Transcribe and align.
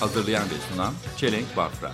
Hazırlayan 0.00 0.44
ve 0.44 0.54
sunan 0.72 0.94
Çelenk 1.16 1.56
Bafra 1.56 1.92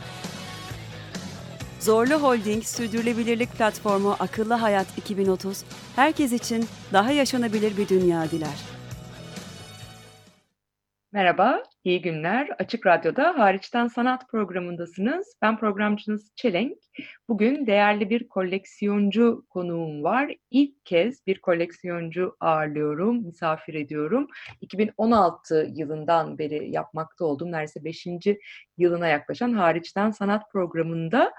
Zorlu 1.80 2.14
Holding 2.14 2.64
Sürdürülebilirlik 2.64 3.52
Platformu 3.52 4.16
Akıllı 4.20 4.54
Hayat 4.54 4.86
2030, 4.98 5.64
herkes 5.96 6.32
için 6.32 6.68
daha 6.92 7.10
yaşanabilir 7.10 7.76
bir 7.76 7.88
dünya 7.88 8.30
diler. 8.30 8.58
Merhaba, 11.12 11.62
iyi 11.86 12.02
günler. 12.02 12.48
Açık 12.58 12.86
Radyo'da 12.86 13.38
Hariçten 13.38 13.88
Sanat 13.88 14.28
programındasınız. 14.28 15.36
Ben 15.42 15.58
programcınız 15.58 16.32
Çelenk. 16.36 16.78
Bugün 17.28 17.66
değerli 17.66 18.10
bir 18.10 18.28
koleksiyoncu 18.28 19.44
konuğum 19.50 20.04
var. 20.04 20.34
İlk 20.50 20.86
kez 20.86 21.26
bir 21.26 21.40
koleksiyoncu 21.40 22.36
ağırlıyorum, 22.40 23.26
misafir 23.26 23.74
ediyorum. 23.74 24.26
2016 24.60 25.70
yılından 25.74 26.38
beri 26.38 26.70
yapmakta 26.70 27.24
olduğum 27.24 27.52
neredeyse 27.52 27.84
5. 27.84 28.06
yılına 28.78 29.08
yaklaşan 29.08 29.52
Hariçten 29.52 30.10
Sanat 30.10 30.52
programında. 30.52 31.32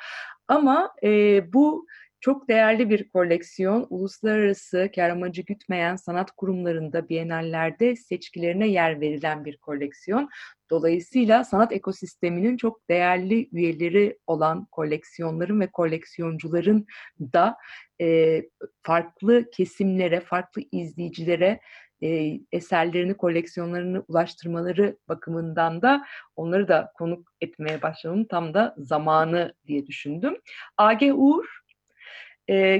Ama 0.47 0.91
e, 1.03 1.43
bu 1.53 1.87
çok 2.19 2.49
değerli 2.49 2.89
bir 2.89 3.09
koleksiyon, 3.09 3.87
uluslararası 3.89 4.89
kar 4.95 5.09
amacı 5.09 5.41
gütmeyen 5.41 5.95
sanat 5.95 6.31
kurumlarında, 6.31 7.09
bienallerde 7.09 7.95
seçkilerine 7.95 8.67
yer 8.67 9.01
verilen 9.01 9.45
bir 9.45 9.57
koleksiyon. 9.57 10.29
Dolayısıyla 10.69 11.43
sanat 11.43 11.71
ekosisteminin 11.71 12.57
çok 12.57 12.89
değerli 12.89 13.49
üyeleri 13.51 14.17
olan 14.27 14.65
koleksiyonların 14.65 15.59
ve 15.59 15.67
koleksiyoncuların 15.67 16.85
da 17.19 17.57
e, 18.01 18.41
farklı 18.83 19.49
kesimlere, 19.51 20.19
farklı 20.19 20.61
izleyicilere 20.71 21.59
e, 22.03 22.39
eserlerini, 22.51 23.17
koleksiyonlarını 23.17 24.03
ulaştırmaları 24.07 24.97
bakımından 25.09 25.81
da 25.81 26.05
onları 26.35 26.67
da 26.67 26.91
konuk 26.95 27.31
etmeye 27.41 27.81
başlamamın 27.81 28.25
tam 28.25 28.53
da 28.53 28.75
zamanı 28.77 29.53
diye 29.67 29.87
düşündüm. 29.87 30.37
AG 30.77 31.01
Uğur, 31.13 31.45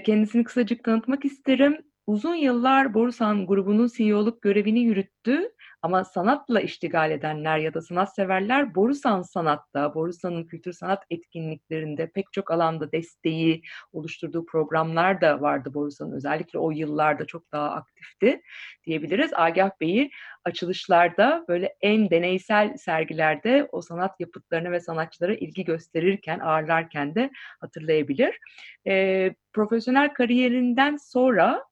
kendisini 0.06 0.44
kısacık 0.44 0.84
tanıtmak 0.84 1.26
isterim. 1.26 1.78
Uzun 2.08 2.36
yıllar 2.36 2.94
Borusan 2.94 3.48
grubunun 3.48 3.90
CEO'luk 3.98 4.42
görevini 4.42 4.80
yürüttü. 4.80 5.52
Ama 5.82 6.04
sanatla 6.04 6.62
iştigal 6.62 7.12
edenler 7.12 7.58
ya 7.58 7.74
da 7.74 7.82
sanatseverler 7.82 8.76
Borusan 8.76 9.22
Sanat'ta, 9.22 9.96
Borusan'ın 9.96 10.44
kültür 10.44 10.74
sanat 10.74 11.04
etkinliklerinde 11.10 12.12
pek 12.12 12.34
çok 12.34 12.52
alanda 12.52 12.92
desteği 12.92 13.62
oluşturduğu 13.94 14.46
programlar 14.46 15.22
da 15.22 15.42
vardı 15.42 15.74
Borusan'ın. 15.74 16.12
Özellikle 16.12 16.60
o 16.60 16.72
yıllarda 16.72 17.26
çok 17.26 17.52
daha 17.52 17.72
aktifti 17.72 18.42
diyebiliriz. 18.86 19.32
Agah 19.34 19.72
Bey'i 19.82 20.10
açılışlarda 20.46 21.46
böyle 21.48 21.76
en 21.82 22.10
deneysel 22.10 22.78
sergilerde 22.78 23.70
o 23.72 23.82
sanat 23.82 24.20
yapıtlarına 24.20 24.72
ve 24.72 24.80
sanatçılara 24.80 25.34
ilgi 25.34 25.66
gösterirken, 25.66 26.40
ağırlarken 26.40 27.16
de 27.16 27.30
hatırlayabilir. 27.60 28.40
E, 28.88 29.36
profesyonel 29.54 30.14
kariyerinden 30.14 30.98
sonra 30.98 31.67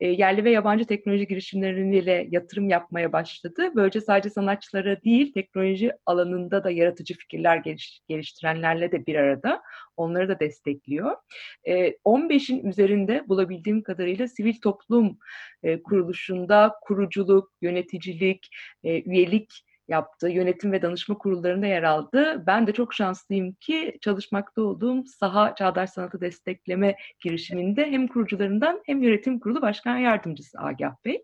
e, 0.00 0.08
yerli 0.08 0.44
ve 0.44 0.50
yabancı 0.50 0.84
teknoloji 0.84 1.26
girişimleriyle 1.26 2.28
yatırım 2.30 2.68
yapmaya 2.68 3.12
başladı. 3.12 3.72
Böylece 3.74 4.00
sadece 4.00 4.30
sanatçılara 4.30 5.02
değil, 5.02 5.32
teknoloji 5.32 5.92
alanında 6.06 6.64
da 6.64 6.70
yaratıcı 6.70 7.14
fikirler 7.14 7.56
geliş, 7.56 8.00
geliştirenlerle 8.08 8.92
de 8.92 9.06
bir 9.06 9.14
arada 9.14 9.62
onları 9.96 10.28
da 10.28 10.40
destekliyor. 10.40 11.16
E, 11.64 11.88
15'in 12.04 12.66
üzerinde 12.66 13.28
bulabildiğim 13.28 13.82
kadarıyla 13.82 14.28
sivil 14.28 14.60
toplum 14.60 15.18
e, 15.62 15.82
kuruluşunda 15.82 16.74
kuruculuk, 16.82 17.52
yöneticilik, 17.62 18.48
e, 18.84 19.02
üyelik 19.02 19.64
yaptı. 19.88 20.28
Yönetim 20.28 20.72
ve 20.72 20.82
danışma 20.82 21.18
kurullarında 21.18 21.66
yer 21.66 21.82
aldı. 21.82 22.44
Ben 22.46 22.66
de 22.66 22.72
çok 22.72 22.94
şanslıyım 22.94 23.52
ki 23.52 23.98
çalışmakta 24.00 24.62
olduğum 24.62 25.04
Saha 25.06 25.54
Çağdaş 25.54 25.90
Sanatı 25.90 26.20
Destekleme 26.20 26.96
girişiminde 27.20 27.90
hem 27.90 28.08
kurucularından 28.08 28.80
hem 28.86 29.02
yönetim 29.02 29.40
kurulu 29.40 29.62
başkan 29.62 29.96
yardımcısı 29.96 30.58
Agah 30.60 30.94
Bey. 31.04 31.22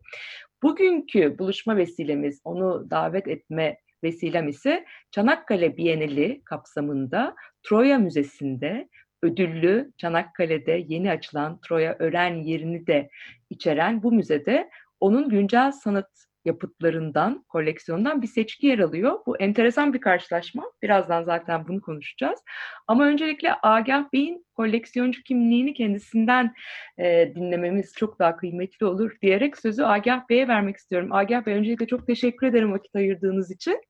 Bugünkü 0.63 1.39
buluşma 1.39 1.77
vesilemiz, 1.77 2.41
onu 2.45 2.91
davet 2.91 3.29
etme 3.29 3.77
vesilem 4.05 4.49
ise 4.49 4.85
Çanakkale 5.11 5.77
Bienali 5.77 6.43
kapsamında 6.45 7.35
Troya 7.63 7.99
Müzesi'nde 7.99 8.89
ödüllü 9.23 9.93
Çanakkale'de 9.97 10.85
yeni 10.89 11.11
açılan 11.11 11.61
Troya 11.61 11.97
Ören 11.99 12.35
yerini 12.35 12.87
de 12.87 13.11
içeren 13.51 14.03
bu 14.03 14.13
müzede 14.13 14.71
onun 15.01 15.29
güncel 15.29 15.73
sanat 15.73 16.30
yapıtlarından, 16.45 17.45
koleksiyondan 17.49 18.23
bir 18.23 18.27
seçki 18.27 18.67
yer 18.67 18.79
alıyor. 18.79 19.19
Bu 19.27 19.39
enteresan 19.39 19.93
bir 19.93 20.01
karşılaşma. 20.01 20.65
Birazdan 20.83 21.23
zaten 21.23 21.69
bunu 21.69 21.81
konuşacağız. 21.81 22.41
Ama 22.87 23.05
öncelikle 23.07 23.55
Agah 23.63 24.13
Bey'in 24.13 24.47
koleksiyoncu 24.55 25.23
kimliğini 25.23 25.75
kendisinden 25.75 26.55
e, 26.99 27.33
dinlememiz 27.35 27.93
çok 27.97 28.19
daha 28.19 28.37
kıymetli 28.37 28.87
olur 28.87 29.17
diyerek 29.23 29.59
sözü 29.59 29.83
Agah 29.83 30.29
Bey'e 30.29 30.49
vermek 30.49 30.77
istiyorum. 30.77 31.13
Agah 31.13 31.47
Bey 31.47 31.55
öncelikle 31.55 31.87
çok 31.87 32.07
teşekkür 32.07 32.47
ederim 32.47 32.73
vakit 32.73 32.97
ayırdığınız 32.97 33.51
için. 33.51 33.81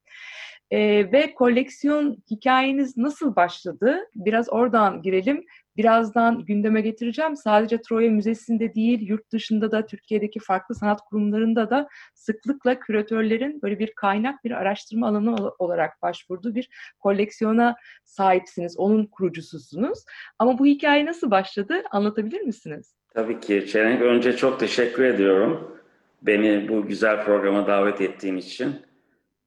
E, 0.70 0.78
ve 1.12 1.34
koleksiyon 1.34 2.22
hikayeniz 2.30 2.96
nasıl 2.96 3.36
başladı? 3.36 3.98
Biraz 4.14 4.52
oradan 4.52 5.02
girelim. 5.02 5.44
Birazdan 5.76 6.44
gündeme 6.44 6.80
getireceğim. 6.80 7.36
Sadece 7.36 7.80
Troya 7.82 8.10
Müzesi'nde 8.10 8.74
değil, 8.74 9.08
yurt 9.08 9.32
dışında 9.32 9.70
da 9.70 9.86
Türkiye'deki 9.86 10.40
farklı 10.40 10.74
sanat 10.74 11.00
kurumlarında 11.00 11.70
da 11.70 11.88
sıklıkla 12.14 12.78
küratörlerin 12.78 13.62
böyle 13.62 13.78
bir 13.78 13.92
kaynak, 13.94 14.44
bir 14.44 14.50
araştırma 14.50 15.08
alanı 15.08 15.36
olarak 15.58 16.02
başvurduğu 16.02 16.54
bir 16.54 16.68
koleksiyona 16.98 17.76
sahipsiniz. 18.04 18.78
Onun 18.78 19.06
kurucususunuz. 19.06 19.98
Ama 20.38 20.58
bu 20.58 20.66
hikaye 20.66 21.06
nasıl 21.06 21.30
başladı? 21.30 21.82
Anlatabilir 21.90 22.40
misiniz? 22.40 22.94
Tabii 23.14 23.40
ki. 23.40 23.66
Çelenk 23.66 24.02
önce 24.02 24.36
çok 24.36 24.60
teşekkür 24.60 25.04
ediyorum. 25.04 25.76
Beni 26.22 26.68
bu 26.68 26.86
güzel 26.86 27.24
programa 27.24 27.66
davet 27.66 28.00
ettiğin 28.00 28.36
için. 28.36 28.89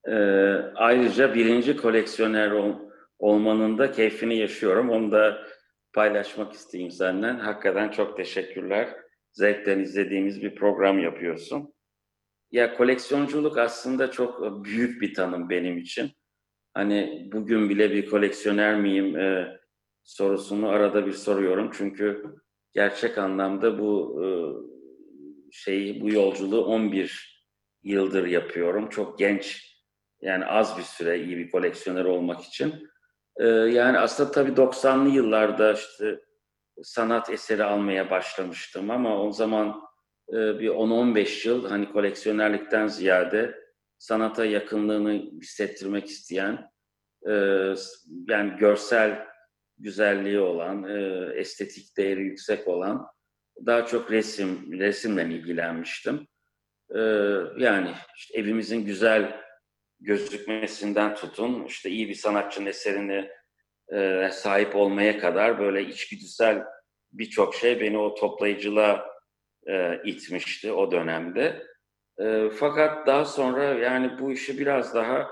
Ee, 0.07 0.13
ayrıca 0.75 1.33
birinci 1.33 1.77
koleksiyoner 1.77 2.51
ol, 2.51 2.75
olmanın 3.19 3.77
da 3.77 3.91
keyfini 3.91 4.37
yaşıyorum. 4.37 4.89
Onu 4.89 5.11
da 5.11 5.47
paylaşmak 5.93 6.53
isteyeyim 6.53 6.91
senden. 6.91 7.39
Hakikaten 7.39 7.89
çok 7.89 8.17
teşekkürler. 8.17 8.95
Zevkten 9.33 9.79
izlediğimiz 9.79 10.41
bir 10.41 10.55
program 10.55 10.99
yapıyorsun. 10.99 11.73
Ya 12.51 12.73
koleksiyonculuk 12.73 13.57
aslında 13.57 14.11
çok 14.11 14.65
büyük 14.65 15.01
bir 15.01 15.13
tanım 15.13 15.49
benim 15.49 15.77
için. 15.77 16.11
Hani 16.73 17.29
bugün 17.31 17.69
bile 17.69 17.91
bir 17.91 18.09
koleksiyoner 18.09 18.79
miyim 18.79 19.17
e, 19.17 19.57
sorusunu 20.03 20.69
arada 20.69 21.05
bir 21.05 21.11
soruyorum. 21.11 21.71
Çünkü 21.73 22.23
gerçek 22.73 23.17
anlamda 23.17 23.79
bu 23.79 24.21
e, 24.23 24.27
şeyi, 25.51 26.01
bu 26.01 26.09
yolculuğu 26.09 26.65
11 26.65 27.43
yıldır 27.83 28.27
yapıyorum. 28.27 28.89
Çok 28.89 29.19
genç, 29.19 29.72
yani 30.23 30.45
az 30.45 30.77
bir 30.77 30.83
süre 30.83 31.19
iyi 31.19 31.37
bir 31.37 31.51
koleksiyoner 31.51 32.05
olmak 32.05 32.41
için. 32.41 32.89
Ee, 33.39 33.47
yani 33.47 33.99
aslında 33.99 34.31
tabii 34.31 34.51
90'lı 34.51 35.09
yıllarda 35.09 35.73
işte 35.73 36.19
sanat 36.81 37.29
eseri 37.29 37.63
almaya 37.63 38.09
başlamıştım 38.09 38.91
ama 38.91 39.23
o 39.23 39.31
zaman 39.31 39.81
e, 40.29 40.59
bir 40.59 40.69
10-15 40.69 41.47
yıl 41.47 41.69
hani 41.69 41.91
koleksiyonerlikten 41.91 42.87
ziyade 42.87 43.55
sanata 43.97 44.45
yakınlığını 44.45 45.11
hissettirmek 45.11 46.05
isteyen 46.05 46.69
e, 47.27 47.33
yani 48.27 48.57
görsel 48.59 49.25
güzelliği 49.77 50.39
olan, 50.39 50.83
e, 50.83 51.29
estetik 51.35 51.97
değeri 51.97 52.21
yüksek 52.21 52.67
olan 52.67 53.07
daha 53.65 53.85
çok 53.85 54.11
resim, 54.11 54.79
resimle 54.79 55.23
ilgilenmiştim. 55.23 56.27
Yani 57.57 57.91
işte 58.15 58.39
evimizin 58.39 58.85
güzel 58.85 59.42
gözükmesinden 60.03 61.15
tutun 61.15 61.65
işte 61.65 61.89
iyi 61.89 62.09
bir 62.09 62.15
sanatçının 62.15 62.65
eserini 62.65 63.29
e, 63.93 64.29
sahip 64.31 64.75
olmaya 64.75 65.19
kadar 65.19 65.59
böyle 65.59 65.83
içgüdüsel 65.83 66.63
birçok 67.11 67.55
şey 67.55 67.81
beni 67.81 67.97
o 67.97 68.15
toplayıcılığa 68.15 69.05
e, 69.67 70.01
itmişti 70.05 70.71
o 70.71 70.91
dönemde. 70.91 71.63
E, 72.19 72.49
fakat 72.49 73.07
daha 73.07 73.25
sonra 73.25 73.63
yani 73.63 74.19
bu 74.19 74.31
işi 74.31 74.59
biraz 74.59 74.95
daha 74.95 75.29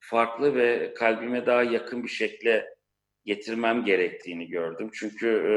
farklı 0.00 0.54
ve 0.54 0.94
kalbime 0.94 1.46
daha 1.46 1.62
yakın 1.62 2.02
bir 2.02 2.08
şekle 2.08 2.74
getirmem 3.24 3.84
gerektiğini 3.84 4.48
gördüm. 4.48 4.90
Çünkü 4.92 5.28
e, 5.28 5.54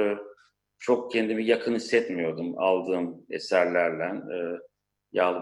çok 0.79 1.11
kendimi 1.11 1.45
yakın 1.45 1.75
hissetmiyordum 1.75 2.57
aldığım 2.57 3.25
eserlerle 3.29 4.03
e. 4.35 4.59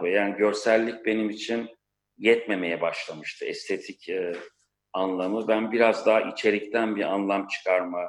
Yani 0.09 0.37
görsellik 0.37 1.05
benim 1.05 1.29
için 1.29 1.69
yetmemeye 2.17 2.81
başlamıştı 2.81 3.45
estetik 3.45 4.09
e, 4.09 4.33
anlamı. 4.93 5.47
Ben 5.47 5.71
biraz 5.71 6.05
daha 6.05 6.21
içerikten 6.21 6.95
bir 6.95 7.03
anlam 7.03 7.47
çıkarma 7.47 7.99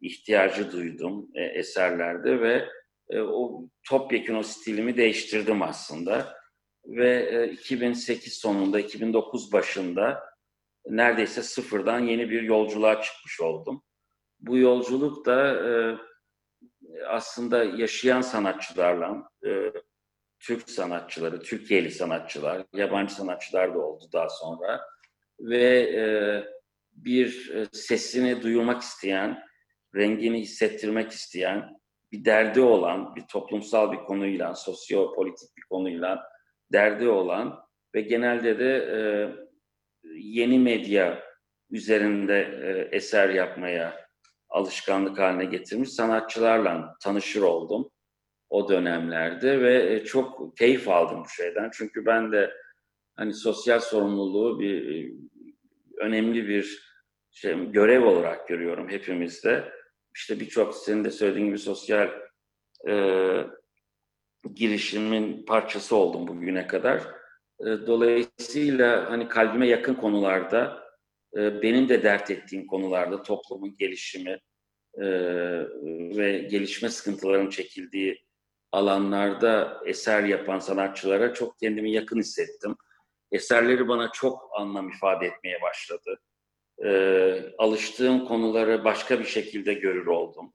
ihtiyacı 0.00 0.72
duydum 0.72 1.28
e, 1.34 1.42
eserlerde 1.42 2.40
ve 2.40 2.68
e, 3.10 3.20
o 3.20 3.68
topyekun 3.88 4.34
o 4.34 4.42
stilimi 4.42 4.96
değiştirdim 4.96 5.62
aslında. 5.62 6.36
Ve 6.86 7.28
e, 7.32 7.52
2008 7.52 8.32
sonunda, 8.32 8.80
2009 8.80 9.52
başında 9.52 10.22
neredeyse 10.88 11.42
sıfırdan 11.42 12.00
yeni 12.00 12.30
bir 12.30 12.42
yolculuğa 12.42 13.02
çıkmış 13.02 13.40
oldum. 13.40 13.82
Bu 14.40 14.58
yolculuk 14.58 15.26
da 15.26 15.68
e, 15.68 15.96
aslında 17.08 17.64
yaşayan 17.64 18.20
sanatçılarla, 18.20 19.28
e, 19.46 19.72
Türk 20.46 20.70
sanatçıları, 20.70 21.42
Türkiye'li 21.42 21.90
sanatçılar, 21.90 22.64
yabancı 22.72 23.14
sanatçılar 23.14 23.74
da 23.74 23.78
oldu 23.78 24.04
daha 24.12 24.28
sonra. 24.28 24.80
Ve 25.40 25.78
e, 25.78 26.04
bir 26.92 27.50
e, 27.54 27.66
sesini 27.72 28.42
duyurmak 28.42 28.82
isteyen, 28.82 29.42
rengini 29.94 30.40
hissettirmek 30.40 31.12
isteyen, 31.12 31.76
bir 32.12 32.24
derdi 32.24 32.60
olan, 32.60 33.16
bir 33.16 33.22
toplumsal 33.22 33.92
bir 33.92 33.98
konuyla, 33.98 34.54
sosyopolitik 34.54 35.56
bir 35.56 35.62
konuyla 35.70 36.22
derdi 36.72 37.08
olan 37.08 37.58
ve 37.94 38.00
genelde 38.00 38.58
de 38.58 38.76
e, 38.76 38.98
yeni 40.14 40.58
medya 40.58 41.22
üzerinde 41.70 42.38
e, 42.40 42.96
eser 42.96 43.28
yapmaya 43.28 44.06
alışkanlık 44.48 45.18
haline 45.18 45.44
getirmiş 45.44 45.90
sanatçılarla 45.90 46.94
tanışır 47.02 47.42
oldum 47.42 47.90
o 48.56 48.68
dönemlerde 48.68 49.60
ve 49.60 49.94
e, 49.94 50.04
çok 50.04 50.56
keyif 50.56 50.88
aldım 50.88 51.24
bu 51.24 51.28
şeyden. 51.28 51.70
Çünkü 51.72 52.06
ben 52.06 52.32
de 52.32 52.54
hani 53.16 53.34
sosyal 53.34 53.80
sorumluluğu 53.80 54.60
bir 54.60 54.94
e, 54.94 55.12
önemli 55.98 56.48
bir 56.48 56.86
şey 57.30 57.70
görev 57.72 58.04
olarak 58.04 58.48
görüyorum 58.48 58.88
hepimizde. 58.88 59.72
İşte 60.14 60.40
birçok 60.40 60.74
senin 60.74 61.04
de 61.04 61.10
söylediğin 61.10 61.46
gibi 61.46 61.58
sosyal 61.58 62.10
e, 62.88 62.94
girişimin 64.54 65.44
parçası 65.44 65.96
oldum 65.96 66.28
bugüne 66.28 66.66
kadar. 66.66 67.02
E, 67.60 67.64
dolayısıyla 67.64 69.10
hani 69.10 69.28
kalbime 69.28 69.68
yakın 69.68 69.94
konularda, 69.94 70.84
e, 71.36 71.62
benim 71.62 71.88
de 71.88 72.02
dert 72.02 72.30
ettiğim 72.30 72.66
konularda 72.66 73.22
toplumun 73.22 73.76
gelişimi 73.76 74.40
e, 74.94 75.06
ve 76.16 76.38
gelişme 76.50 76.88
sıkıntılarının 76.88 77.50
çekildiği 77.50 78.25
alanlarda 78.76 79.80
eser 79.86 80.22
yapan 80.22 80.58
sanatçılara 80.58 81.34
çok 81.34 81.58
kendimi 81.58 81.92
yakın 81.92 82.18
hissettim. 82.18 82.76
Eserleri 83.32 83.88
bana 83.88 84.12
çok 84.12 84.50
anlam 84.58 84.88
ifade 84.88 85.26
etmeye 85.26 85.58
başladı. 85.62 86.20
alıştığım 87.58 88.24
konuları 88.24 88.84
başka 88.84 89.18
bir 89.18 89.24
şekilde 89.24 89.74
görür 89.74 90.06
oldum. 90.06 90.52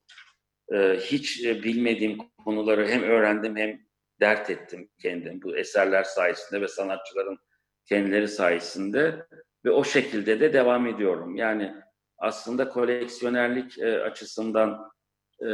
hiç 1.00 1.44
bilmediğim 1.44 2.18
konuları 2.46 2.88
hem 2.88 3.04
öğrendim 3.04 3.56
hem 3.56 3.80
dert 4.20 4.50
ettim 4.50 4.90
kendim 5.02 5.42
bu 5.42 5.58
eserler 5.58 6.04
sayesinde 6.04 6.62
ve 6.62 6.68
sanatçıların 6.68 7.38
kendileri 7.86 8.28
sayesinde 8.28 9.28
ve 9.66 9.72
o 9.72 9.84
şekilde 9.84 10.40
de 10.40 10.54
devam 10.54 10.88
ediyorum. 10.88 11.36
Yani 11.36 11.74
aslında 12.18 12.70
koleksiyonerlik 12.70 13.80
e, 13.80 14.02
açısından 14.02 14.92
e, 15.42 15.50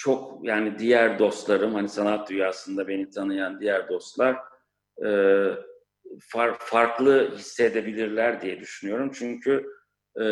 çok 0.00 0.44
yani 0.44 0.78
diğer 0.78 1.18
dostlarım 1.18 1.74
hani 1.74 1.88
sanat 1.88 2.30
dünyasında 2.30 2.88
beni 2.88 3.10
tanıyan 3.10 3.60
diğer 3.60 3.88
dostlar 3.88 4.36
e, 5.06 5.10
far, 6.20 6.58
farklı 6.58 7.36
hissedebilirler 7.36 8.40
diye 8.40 8.60
düşünüyorum. 8.60 9.10
Çünkü 9.14 9.66
e, 10.20 10.24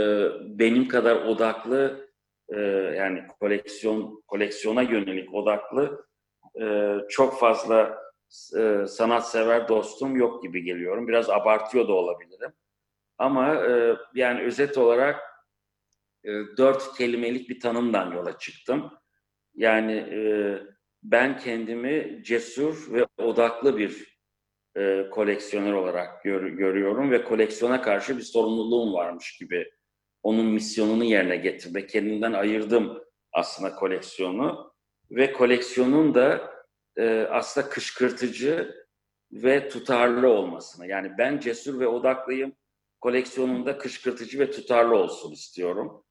benim 0.59 0.88
kadar 0.88 1.17
odaklı 1.17 2.09
e, 2.49 2.61
yani 2.97 3.26
koleksiyon 3.41 4.23
koleksiyona 4.26 4.82
yönelik 4.82 5.35
odaklı 5.35 6.06
e, 6.61 6.94
çok 7.09 7.41
fazla 7.41 7.99
e, 8.59 8.87
sanatsever 8.87 9.69
dostum 9.69 10.17
yok 10.17 10.43
gibi 10.43 10.62
geliyorum. 10.62 11.09
Biraz 11.09 11.31
abartıyor 11.31 11.88
da 11.88 11.93
olabilirim. 11.93 12.53
Ama 13.19 13.55
e, 13.55 13.97
yani 14.14 14.43
özet 14.43 14.79
olarak 14.79 15.21
e, 16.25 16.31
dört 16.56 16.97
kelimelik 16.97 17.49
bir 17.49 17.61
tanımdan 17.61 18.12
yola 18.12 18.38
çıktım. 18.38 18.91
Yani 19.59 19.93
e, 19.93 20.21
ben 21.03 21.39
kendimi 21.39 22.21
cesur 22.25 22.93
ve 22.93 23.07
odaklı 23.19 23.79
bir 23.79 24.19
e, 24.77 25.11
koleksiyoner 25.11 25.73
olarak 25.73 26.25
gör, 26.25 26.47
görüyorum 26.47 27.11
ve 27.11 27.25
koleksiyona 27.25 27.83
karşı 27.83 28.17
bir 28.17 28.23
sorumluluğum 28.23 28.93
varmış 28.93 29.37
gibi 29.39 29.71
onun 30.23 30.47
misyonunu 30.47 31.05
yerine 31.05 31.37
getirmek. 31.37 31.89
Kendimden 31.89 32.33
ayırdım 32.33 33.03
aslında 33.33 33.75
koleksiyonu 33.75 34.73
ve 35.11 35.33
koleksiyonun 35.33 36.15
da 36.15 36.51
e, 36.97 37.27
aslında 37.31 37.69
kışkırtıcı 37.69 38.75
ve 39.33 39.69
tutarlı 39.69 40.29
olmasını. 40.29 40.87
Yani 40.87 41.13
ben 41.19 41.41
cesur 41.41 41.81
ve 41.81 41.87
odaklıyım, 41.87 42.53
koleksiyonumda 43.01 43.79
kışkırtıcı 43.79 44.39
ve 44.39 44.51
tutarlı 44.51 44.97
olsun 44.97 45.33
istiyorum. 45.33 46.05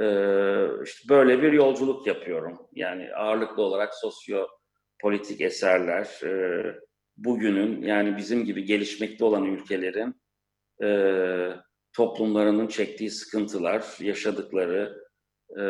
Ee, 0.00 0.66
işte 0.84 1.08
böyle 1.08 1.42
bir 1.42 1.52
yolculuk 1.52 2.06
yapıyorum. 2.06 2.58
Yani 2.72 3.14
ağırlıklı 3.14 3.62
olarak 3.62 3.94
sosyo 3.94 4.46
politik 5.00 5.40
eserler, 5.40 6.20
e, 6.24 6.64
bugünün 7.16 7.82
yani 7.82 8.16
bizim 8.16 8.44
gibi 8.44 8.64
gelişmekte 8.64 9.24
olan 9.24 9.44
ülkelerin 9.44 10.14
e, 10.82 10.88
toplumlarının 11.92 12.66
çektiği 12.66 13.10
sıkıntılar, 13.10 13.84
yaşadıkları 14.00 15.02
e, 15.58 15.64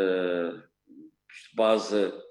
bazı 1.58 2.26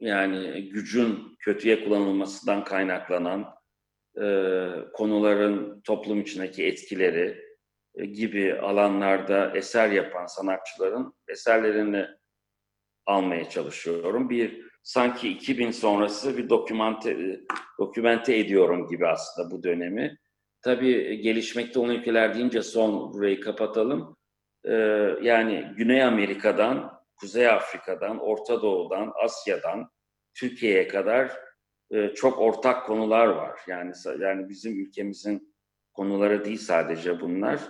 yani 0.00 0.68
gücün 0.70 1.36
kötüye 1.38 1.84
kullanılmasından 1.84 2.64
kaynaklanan 2.64 3.46
konuların 4.92 5.80
toplum 5.80 6.20
içindeki 6.20 6.66
etkileri 6.66 7.47
gibi 8.04 8.54
alanlarda 8.54 9.52
eser 9.56 9.90
yapan 9.90 10.26
sanatçıların 10.26 11.14
eserlerini 11.28 12.06
almaya 13.06 13.50
çalışıyorum. 13.50 14.30
Bir 14.30 14.68
sanki 14.82 15.28
2000 15.28 15.70
sonrası 15.70 16.38
bir 16.38 16.48
dokümante, 16.48 17.10
e, 17.10 17.40
dokümente 17.78 18.36
ediyorum 18.36 18.88
gibi 18.88 19.06
aslında 19.06 19.50
bu 19.50 19.62
dönemi. 19.62 20.18
Tabii 20.62 21.20
gelişmekte 21.20 21.78
olan 21.78 21.94
ülkeler 21.94 22.34
deyince 22.34 22.62
son 22.62 23.12
burayı 23.12 23.40
kapatalım. 23.40 24.16
Ee, 24.64 24.72
yani 25.22 25.72
Güney 25.76 26.02
Amerika'dan 26.02 26.98
Kuzey 27.16 27.48
Afrika'dan, 27.48 28.18
Orta 28.18 28.62
Doğu'dan, 28.62 29.12
Asya'dan 29.24 29.90
Türkiye'ye 30.34 30.88
kadar 30.88 31.32
e, 31.90 32.08
çok 32.08 32.38
ortak 32.38 32.86
konular 32.86 33.26
var. 33.26 33.60
Yani 33.66 33.92
yani 34.20 34.48
bizim 34.48 34.80
ülkemizin 34.80 35.54
konuları 35.92 36.44
değil 36.44 36.58
sadece 36.58 37.20
bunlar. 37.20 37.60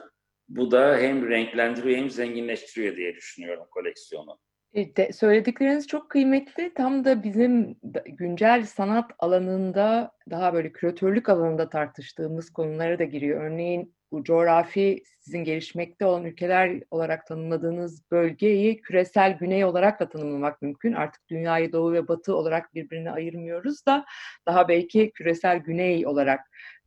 Bu 0.49 0.71
da 0.71 0.99
hem 0.99 1.29
renklendiriyor 1.29 1.99
hem 1.99 2.11
zenginleştiriyor 2.11 2.97
diye 2.97 3.15
düşünüyorum 3.15 3.65
koleksiyonu. 3.71 4.39
E, 4.75 4.97
de, 4.97 5.13
söyledikleriniz 5.13 5.87
çok 5.87 6.11
kıymetli. 6.11 6.75
Tam 6.75 7.05
da 7.05 7.23
bizim 7.23 7.77
güncel 8.07 8.67
sanat 8.67 9.11
alanında 9.19 10.13
daha 10.31 10.55
böyle 10.55 10.73
küratörlük 10.73 11.29
alanında 11.29 11.69
tartıştığımız 11.69 12.51
konulara 12.51 12.99
da 12.99 13.05
giriyor. 13.05 13.45
Örneğin 13.45 13.95
bu 14.13 14.25
coğrafi 14.25 15.03
sizin 15.21 15.45
gelişmekte 15.45 16.05
olan 16.07 16.25
ülkeler 16.25 16.83
olarak 16.91 17.27
tanımladığınız 17.27 18.11
bölgeyi 18.11 18.81
küresel 18.81 19.39
güney 19.39 19.65
olarak 19.65 20.01
da 20.01 20.09
tanımlamak 20.09 20.63
mümkün. 20.63 20.93
Artık 20.93 21.29
dünyayı 21.29 21.73
doğu 21.73 21.93
ve 21.93 22.09
batı 22.09 22.37
olarak 22.37 22.75
birbirine 22.75 23.11
ayırmıyoruz 23.11 23.87
da 23.87 24.05
daha 24.47 24.69
belki 24.69 25.11
küresel 25.15 25.59
güney 25.59 26.07
olarak 26.07 26.41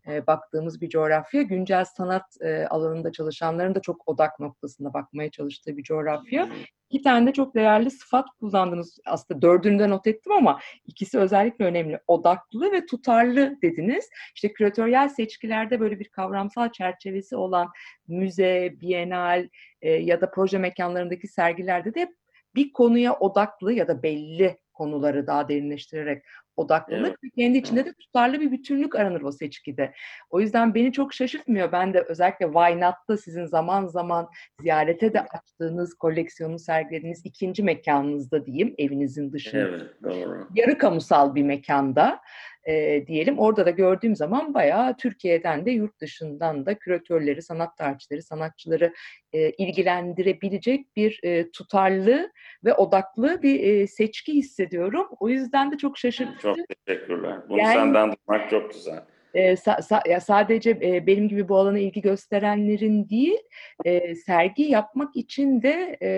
e, 0.08 0.28
baktığımız 0.28 0.82
bir 0.82 0.90
coğrafya. 0.90 1.42
Güncel 1.42 1.86
sanat 1.86 2.42
e, 2.42 2.66
alanında 2.66 3.12
çalışanların 3.12 3.76
da 3.76 3.82
çok 3.82 4.08
odak 4.08 4.40
noktasında 4.40 4.94
bakmaya 4.94 5.32
çalıştığı 5.32 5.78
bir 5.78 5.84
coğrafya. 5.84 6.50
İki 6.90 7.04
tane 7.04 7.28
de 7.28 7.34
çok 7.34 7.56
değerli 7.56 7.92
sıfat 7.92 8.26
kullandınız. 8.40 9.00
Aslında 9.06 9.42
dördünü 9.42 9.80
de 9.80 9.90
not 9.90 10.08
ettim 10.08 10.32
ama 10.32 10.60
ikisi 10.86 11.20
özellikle 11.20 11.66
önemli. 11.66 12.00
Odaklı 12.08 12.72
ve 12.72 12.86
tutarlı 12.86 13.62
dediniz. 13.62 14.10
İşte 14.36 14.54
küratöryel 14.54 15.10
seçkilerde 15.10 15.80
böyle 15.80 16.00
bir 16.00 16.10
kavramsal 16.10 16.72
çerçevesi 16.72 17.36
olan 17.36 17.70
müze, 18.08 18.74
bienal 18.82 19.48
e, 19.82 19.92
ya 19.92 20.22
da 20.22 20.32
proje 20.32 20.58
mekanlarındaki 20.58 21.28
sergilerde 21.28 21.94
de 21.96 22.16
bir 22.56 22.74
konuya 22.74 23.14
odaklı 23.14 23.74
ya 23.74 23.88
da 23.88 24.04
belli 24.04 24.58
konuları 24.74 25.28
daha 25.28 25.50
derinleştirerek 25.50 26.24
odaklılık 26.56 27.08
Evet. 27.08 27.24
ve 27.24 27.30
kendi 27.38 27.58
içinde 27.58 27.86
de 27.86 27.94
tutarlı 27.94 28.40
bir 28.42 28.52
bütünlük 28.52 28.96
aranır 28.96 29.22
o 29.22 29.32
seçkide. 29.32 29.94
O 30.30 30.40
yüzden 30.40 30.74
beni 30.74 30.92
çok 30.92 31.14
şaşırtmıyor. 31.14 31.72
Ben 31.72 31.94
de 31.94 32.06
özellikle 32.08 32.46
Why 32.46 32.82
Not'ta 32.82 33.18
sizin 33.18 33.46
zaman 33.46 33.88
zaman 33.88 34.30
ziyarete 34.62 35.14
de 35.14 35.22
açtığınız, 35.22 35.94
koleksiyonu 35.94 36.60
sergilediğiniz 36.60 37.22
ikinci 37.26 37.64
mekanınızda 37.64 38.46
diyeyim, 38.46 38.76
evinizin 38.78 39.32
dışında 39.34 39.62
Evet, 39.62 40.04
doğru. 40.04 40.48
yarı 40.56 40.78
kamusal 40.78 41.36
bir 41.36 41.44
mekanda 41.44 42.20
e, 42.68 43.08
diyelim. 43.08 43.40
Orada 43.40 43.66
da 43.66 43.70
gördüğüm 43.70 44.16
zaman 44.16 44.54
bayağı 44.54 44.98
Türkiye'den 44.98 45.66
de 45.66 45.72
yurt 45.72 46.02
dışından 46.02 46.66
da 46.66 46.74
küratörleri, 46.74 47.42
sanat 47.42 47.78
tarihçileri, 47.78 48.22
sanatçıları 48.22 48.94
e, 49.34 49.50
ilgilendirebilecek 49.50 50.96
bir 50.96 51.20
e, 51.24 51.52
tutarlı 51.52 52.32
ve 52.66 52.74
odaklı 52.74 53.42
bir 53.44 53.64
e, 53.64 53.88
seçki 53.88 54.34
hissediyorum. 54.34 55.08
O 55.20 55.30
yüzden 55.30 55.72
de 55.72 55.78
çok 55.78 55.98
şaşırtıcı. 55.98 56.42
Çok 56.42 56.58
teşekkürler. 56.86 57.38
Bunu 57.50 57.58
Yani- 57.58 57.74
senden 57.74 58.14
duymak 58.28 58.50
çok 58.50 58.74
güzel. 58.74 59.02
E, 59.34 59.52
sa- 59.54 59.82
sa- 59.82 60.10
ya 60.10 60.20
sadece 60.20 60.70
e, 60.70 61.08
benim 61.08 61.28
gibi 61.28 61.50
bu 61.50 61.58
alana 61.58 61.80
ilgi 61.80 62.02
gösterenlerin 62.02 63.10
değil, 63.10 63.38
e, 63.86 64.16
sergi 64.16 64.64
yapmak 64.64 65.16
için 65.16 65.62
de 65.62 65.98
e, 66.02 66.10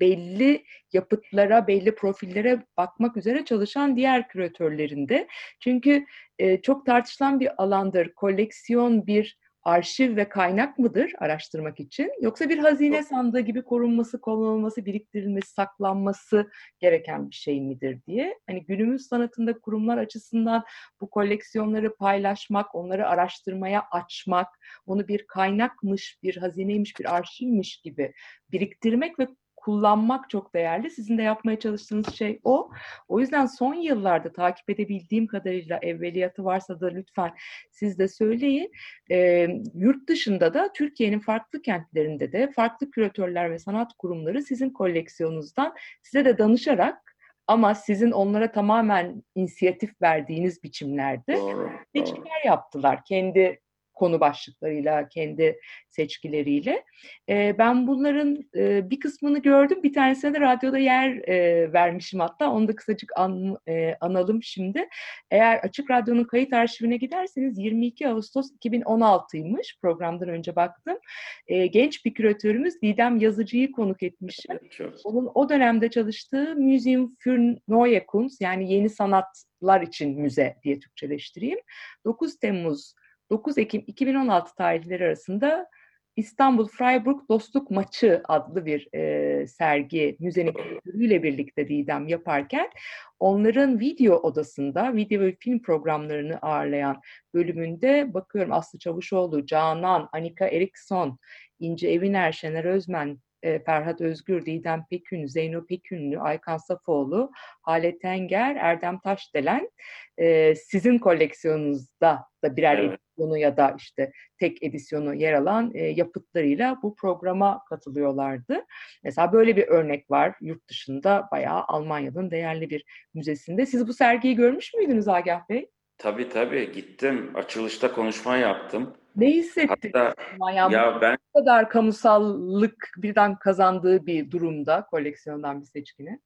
belli 0.00 0.64
yapıtlara, 0.92 1.66
belli 1.66 1.94
profillere 1.94 2.66
bakmak 2.76 3.16
üzere 3.16 3.44
çalışan 3.44 3.96
diğer 3.96 4.28
küratörlerin 4.28 5.08
de. 5.08 5.28
Çünkü 5.60 6.06
e, 6.38 6.62
çok 6.62 6.86
tartışılan 6.86 7.40
bir 7.40 7.62
alandır. 7.62 8.14
Koleksiyon 8.14 9.06
bir 9.06 9.38
arşiv 9.66 10.16
ve 10.16 10.28
kaynak 10.28 10.78
mıdır 10.78 11.12
araştırmak 11.18 11.80
için? 11.80 12.12
Yoksa 12.20 12.48
bir 12.48 12.58
hazine 12.58 13.02
sandığı 13.02 13.40
gibi 13.40 13.62
korunması, 13.62 14.20
kullanılması, 14.20 14.84
biriktirilmesi, 14.84 15.52
saklanması 15.52 16.50
gereken 16.78 17.30
bir 17.30 17.34
şey 17.34 17.60
midir 17.60 18.00
diye. 18.06 18.38
Hani 18.46 18.64
günümüz 18.66 19.06
sanatında 19.06 19.58
kurumlar 19.58 19.98
açısından 19.98 20.64
bu 21.00 21.10
koleksiyonları 21.10 21.96
paylaşmak, 21.96 22.74
onları 22.74 23.08
araştırmaya 23.08 23.84
açmak, 23.90 24.48
onu 24.86 25.08
bir 25.08 25.26
kaynakmış, 25.26 26.18
bir 26.22 26.36
hazineymiş, 26.36 26.98
bir 27.00 27.16
arşivmiş 27.16 27.80
gibi 27.80 28.12
biriktirmek 28.52 29.18
ve 29.18 29.26
kullanmak 29.66 30.30
çok 30.30 30.54
değerli. 30.54 30.90
Sizin 30.90 31.18
de 31.18 31.22
yapmaya 31.22 31.58
çalıştığınız 31.58 32.14
şey 32.14 32.40
o. 32.44 32.70
O 33.08 33.20
yüzden 33.20 33.46
son 33.46 33.74
yıllarda 33.74 34.32
takip 34.32 34.70
edebildiğim 34.70 35.26
kadarıyla 35.26 35.78
evveliyatı 35.82 36.44
varsa 36.44 36.80
da 36.80 36.86
lütfen 36.88 37.32
siz 37.70 37.98
de 37.98 38.08
söyleyin. 38.08 38.72
Ee, 39.10 39.48
yurt 39.74 40.08
dışında 40.08 40.54
da 40.54 40.72
Türkiye'nin 40.72 41.20
farklı 41.20 41.62
kentlerinde 41.62 42.32
de 42.32 42.50
farklı 42.52 42.90
küratörler 42.90 43.50
ve 43.50 43.58
sanat 43.58 43.92
kurumları 43.98 44.42
sizin 44.42 44.70
koleksiyonunuzdan 44.70 45.74
size 46.02 46.24
de 46.24 46.38
danışarak 46.38 47.16
ama 47.46 47.74
sizin 47.74 48.10
onlara 48.10 48.52
tamamen 48.52 49.22
inisiyatif 49.34 50.02
verdiğiniz 50.02 50.62
biçimlerde 50.62 51.36
Doğru. 51.36 51.56
doğru. 51.56 51.70
seçkiler 51.96 52.44
yaptılar. 52.44 53.04
Kendi 53.04 53.60
konu 53.96 54.20
başlıklarıyla, 54.20 55.08
kendi 55.08 55.60
seçkileriyle. 55.88 56.84
Ee, 57.28 57.54
ben 57.58 57.86
bunların 57.86 58.44
e, 58.56 58.90
bir 58.90 59.00
kısmını 59.00 59.38
gördüm. 59.38 59.82
Bir 59.82 59.92
tanesine 59.92 60.34
de 60.34 60.40
radyoda 60.40 60.78
yer 60.78 61.28
e, 61.28 61.72
vermişim 61.72 62.20
hatta. 62.20 62.50
Onu 62.50 62.68
da 62.68 62.76
kısacık 62.76 63.12
an, 63.16 63.56
e, 63.68 63.94
analım 64.00 64.42
şimdi. 64.42 64.88
Eğer 65.30 65.58
Açık 65.58 65.90
Radyo'nun 65.90 66.24
kayıt 66.24 66.52
arşivine 66.52 66.96
giderseniz 66.96 67.58
22 67.58 68.08
Ağustos 68.08 68.50
2016'ymış. 68.52 69.80
Programdan 69.80 70.28
önce 70.28 70.56
baktım. 70.56 70.98
E, 71.46 71.66
genç 71.66 72.04
bir 72.04 72.14
küratörümüz 72.14 72.82
Didem 72.82 73.18
Yazıcı'yı 73.18 73.72
konuk 73.72 74.02
etmişim. 74.02 74.58
Onun 75.04 75.30
o 75.34 75.48
dönemde 75.48 75.90
çalıştığı 75.90 76.56
Museum 76.56 77.16
für 77.18 77.56
Neue 77.68 78.06
Kunst 78.06 78.40
yani 78.40 78.72
yeni 78.72 78.90
sanatlar 78.90 79.80
için 79.80 80.20
müze 80.20 80.56
diye 80.62 80.78
Türkçeleştireyim. 80.78 81.58
9 82.04 82.38
Temmuz 82.38 82.94
9 83.30 83.58
Ekim 83.58 83.84
2016 83.86 84.54
tarihleri 84.54 85.04
arasında 85.04 85.68
İstanbul 86.16 86.68
Freiburg 86.68 87.28
Dostluk 87.28 87.70
Maçı 87.70 88.22
adlı 88.28 88.66
bir 88.66 88.94
e, 88.94 89.46
sergi 89.46 90.16
müzenin 90.20 90.52
küratörüyle 90.52 91.22
birlikte 91.22 91.68
Didem 91.68 92.08
yaparken 92.08 92.70
onların 93.18 93.80
video 93.80 94.16
odasında 94.16 94.94
video 94.94 95.20
ve 95.20 95.36
film 95.40 95.62
programlarını 95.62 96.38
ağırlayan 96.38 97.00
bölümünde 97.34 98.14
bakıyorum 98.14 98.52
Aslı 98.52 98.78
Çavuşoğlu, 98.78 99.46
Canan, 99.46 100.08
Anika 100.12 100.46
Erikson, 100.46 101.18
İnce 101.60 101.88
Eviner, 101.88 102.32
Şener 102.32 102.64
Özmen, 102.64 103.18
e, 103.42 103.58
Ferhat 103.64 104.00
Özgür, 104.00 104.46
Didem 104.46 104.84
Pekün, 104.90 105.26
Zeyno 105.26 105.66
Pekünlü, 105.66 106.20
Aykan 106.20 106.56
Safoğlu, 106.56 107.30
Halet 107.62 108.00
Tenger, 108.00 108.56
Erdem 108.56 108.98
Taşdelen 108.98 109.70
e, 110.18 110.54
sizin 110.54 110.98
koleksiyonunuzda 110.98 112.24
da 112.44 112.56
birer 112.56 112.78
Evet. 112.78 112.98
edisyonu 113.16 113.38
ya 113.38 113.56
da 113.56 113.74
işte 113.78 114.12
tek 114.38 114.62
edisyonu 114.62 115.14
yer 115.14 115.32
alan 115.32 115.70
e, 115.74 115.82
yapıtlarıyla 115.82 116.78
bu 116.82 116.96
programa 116.96 117.64
katılıyorlardı. 117.68 118.64
Mesela 119.04 119.32
böyle 119.32 119.56
bir 119.56 119.68
örnek 119.68 120.10
var 120.10 120.34
yurt 120.40 120.68
dışında 120.68 121.28
bayağı 121.32 121.64
Almanya'nın 121.68 122.30
değerli 122.30 122.70
bir 122.70 122.84
müzesinde. 123.14 123.66
Siz 123.66 123.88
bu 123.88 123.92
sergiyi 123.92 124.36
görmüş 124.36 124.74
müydünüz 124.74 125.08
Agah 125.08 125.48
Bey? 125.48 125.70
Tabii 125.98 126.28
tabii 126.28 126.72
gittim. 126.72 127.30
Açılışta 127.34 127.92
konuşma 127.92 128.36
yaptım. 128.36 128.94
Ne 129.16 129.30
hissettiniz? 129.30 129.94
Hatta 129.94 130.14
Yani 130.56 130.74
ya 130.74 130.98
ben 131.00 131.18
bu 131.34 131.38
kadar 131.40 131.70
kamusallık 131.70 132.90
birden 132.96 133.38
kazandığı 133.38 134.06
bir 134.06 134.30
durumda 134.30 134.86
koleksiyondan 134.90 135.60
bir 135.60 135.66
seçkini. 135.66 136.20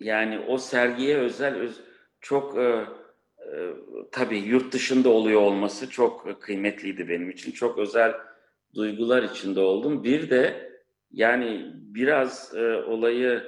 yani 0.00 0.38
o 0.38 0.58
sergiye 0.58 1.16
özel 1.16 1.54
öz- 1.54 1.84
çok 2.20 2.58
e, 2.58 2.84
e, 3.38 3.54
tabii 4.12 4.38
yurt 4.38 4.72
dışında 4.72 5.08
oluyor 5.08 5.40
olması 5.40 5.90
çok 5.90 6.42
kıymetliydi 6.42 7.08
benim 7.08 7.30
için. 7.30 7.52
Çok 7.52 7.78
özel 7.78 8.14
duygular 8.74 9.22
içinde 9.22 9.60
oldum. 9.60 10.04
Bir 10.04 10.30
de 10.30 10.70
yani 11.10 11.70
biraz 11.74 12.54
e, 12.54 12.74
olayı 12.74 13.42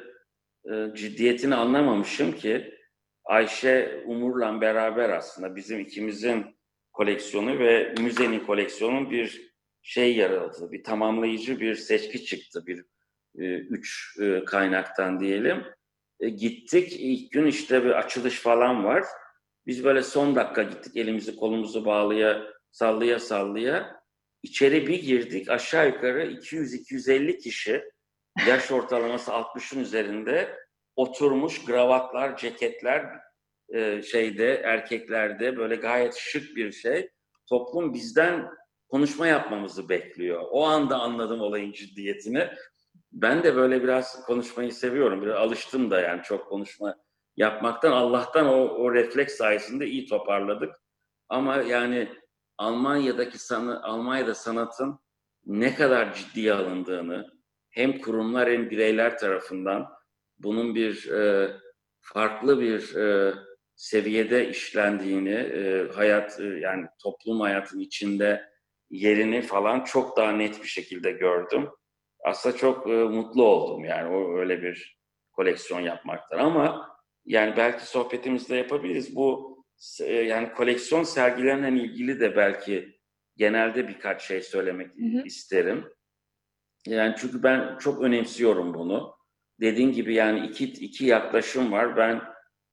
e, 0.72 0.94
ciddiyetini 0.94 1.54
anlamamışım 1.54 2.32
ki 2.32 2.74
Ayşe 3.24 4.02
Umur'la 4.06 4.60
beraber 4.60 5.10
aslında 5.10 5.56
bizim 5.56 5.80
ikimizin 5.80 6.55
koleksiyonu 6.96 7.58
ve 7.58 7.94
müzenin 8.00 8.40
koleksiyonun 8.40 9.10
bir 9.10 9.52
şey 9.82 10.16
yaratıldı. 10.16 10.72
Bir 10.72 10.84
tamamlayıcı 10.84 11.60
bir 11.60 11.74
seçki 11.74 12.24
çıktı. 12.24 12.66
Bir 12.66 12.84
e, 13.38 13.44
üç 13.54 14.16
e, 14.20 14.44
kaynaktan 14.44 15.20
diyelim. 15.20 15.64
E, 16.20 16.28
gittik. 16.28 16.92
ilk 16.98 17.32
gün 17.32 17.46
işte 17.46 17.84
bir 17.84 17.90
açılış 17.90 18.40
falan 18.40 18.84
var. 18.84 19.04
Biz 19.66 19.84
böyle 19.84 20.02
son 20.02 20.36
dakika 20.36 20.62
gittik. 20.62 20.96
Elimizi 20.96 21.36
kolumuzu 21.36 21.84
bağlıya 21.84 22.46
sallaya 22.70 23.18
sallaya. 23.18 24.00
İçeri 24.42 24.86
bir 24.86 25.02
girdik. 25.02 25.50
Aşağı 25.50 25.86
yukarı 25.86 26.26
200-250 26.26 27.38
kişi 27.38 27.84
yaş 28.46 28.72
ortalaması 28.72 29.30
60'ın 29.30 29.80
üzerinde 29.80 30.56
oturmuş 30.96 31.64
gravatlar, 31.64 32.36
ceketler 32.36 33.25
e, 33.74 34.02
şeyde 34.02 34.54
erkeklerde 34.54 35.56
böyle 35.56 35.76
gayet 35.76 36.14
şık 36.14 36.56
bir 36.56 36.72
şey. 36.72 37.10
Toplum 37.48 37.94
bizden 37.94 38.48
konuşma 38.88 39.26
yapmamızı 39.26 39.88
bekliyor. 39.88 40.42
O 40.50 40.64
anda 40.64 40.98
anladım 40.98 41.40
olayın 41.40 41.72
ciddiyetini. 41.72 42.48
Ben 43.12 43.42
de 43.42 43.56
böyle 43.56 43.82
biraz 43.82 44.26
konuşmayı 44.26 44.72
seviyorum. 44.72 45.22
Biraz 45.22 45.36
alıştım 45.36 45.90
da 45.90 46.00
yani 46.00 46.22
çok 46.22 46.48
konuşma 46.48 46.96
yapmaktan. 47.36 47.92
Allah'tan 47.92 48.46
o, 48.46 48.68
o 48.68 48.94
refleks 48.94 49.34
sayesinde 49.34 49.86
iyi 49.86 50.06
toparladık. 50.06 50.74
Ama 51.28 51.56
yani 51.56 52.08
Almanya'daki 52.58 53.38
sanı, 53.38 53.82
Almanya'da 53.82 54.34
sanatın 54.34 54.98
ne 55.46 55.74
kadar 55.74 56.14
ciddiye 56.14 56.54
alındığını 56.54 57.36
hem 57.70 57.98
kurumlar 57.98 58.50
hem 58.50 58.70
bireyler 58.70 59.18
tarafından 59.18 59.88
bunun 60.38 60.74
bir 60.74 61.10
e, 61.10 61.50
farklı 62.00 62.60
bir 62.60 62.94
e, 62.96 63.34
seviyede 63.76 64.48
işlendiğini, 64.48 65.34
e, 65.34 65.88
hayat 65.92 66.40
e, 66.40 66.44
yani 66.44 66.86
toplum 67.02 67.40
hayatının 67.40 67.80
içinde 67.80 68.48
yerini 68.90 69.42
falan 69.42 69.84
çok 69.84 70.16
daha 70.16 70.32
net 70.32 70.62
bir 70.62 70.68
şekilde 70.68 71.12
gördüm. 71.12 71.68
Aslında 72.24 72.56
çok 72.56 72.90
e, 72.90 72.92
mutlu 72.92 73.44
oldum 73.44 73.84
yani 73.84 74.16
o 74.16 74.38
öyle 74.38 74.62
bir 74.62 74.98
koleksiyon 75.32 75.80
yapmaktan 75.80 76.38
ama 76.38 76.96
yani 77.24 77.56
belki 77.56 77.86
sohbetimizde 77.86 78.56
yapabiliriz. 78.56 79.16
Bu 79.16 79.56
e, 80.00 80.12
yani 80.12 80.52
koleksiyon 80.52 81.02
sergilerinden 81.02 81.76
ilgili 81.76 82.20
de 82.20 82.36
belki 82.36 82.98
genelde 83.36 83.88
birkaç 83.88 84.22
şey 84.22 84.42
söylemek 84.42 84.86
Hı 84.86 85.18
hı. 85.18 85.22
isterim. 85.24 85.84
Yani 86.86 87.14
çünkü 87.18 87.42
ben 87.42 87.78
çok 87.78 88.02
önemsiyorum 88.02 88.74
bunu. 88.74 89.16
Dediğin 89.60 89.92
gibi 89.92 90.14
yani 90.14 90.46
iki, 90.46 90.64
iki 90.64 91.04
yaklaşım 91.04 91.72
var. 91.72 91.96
Ben 91.96 92.22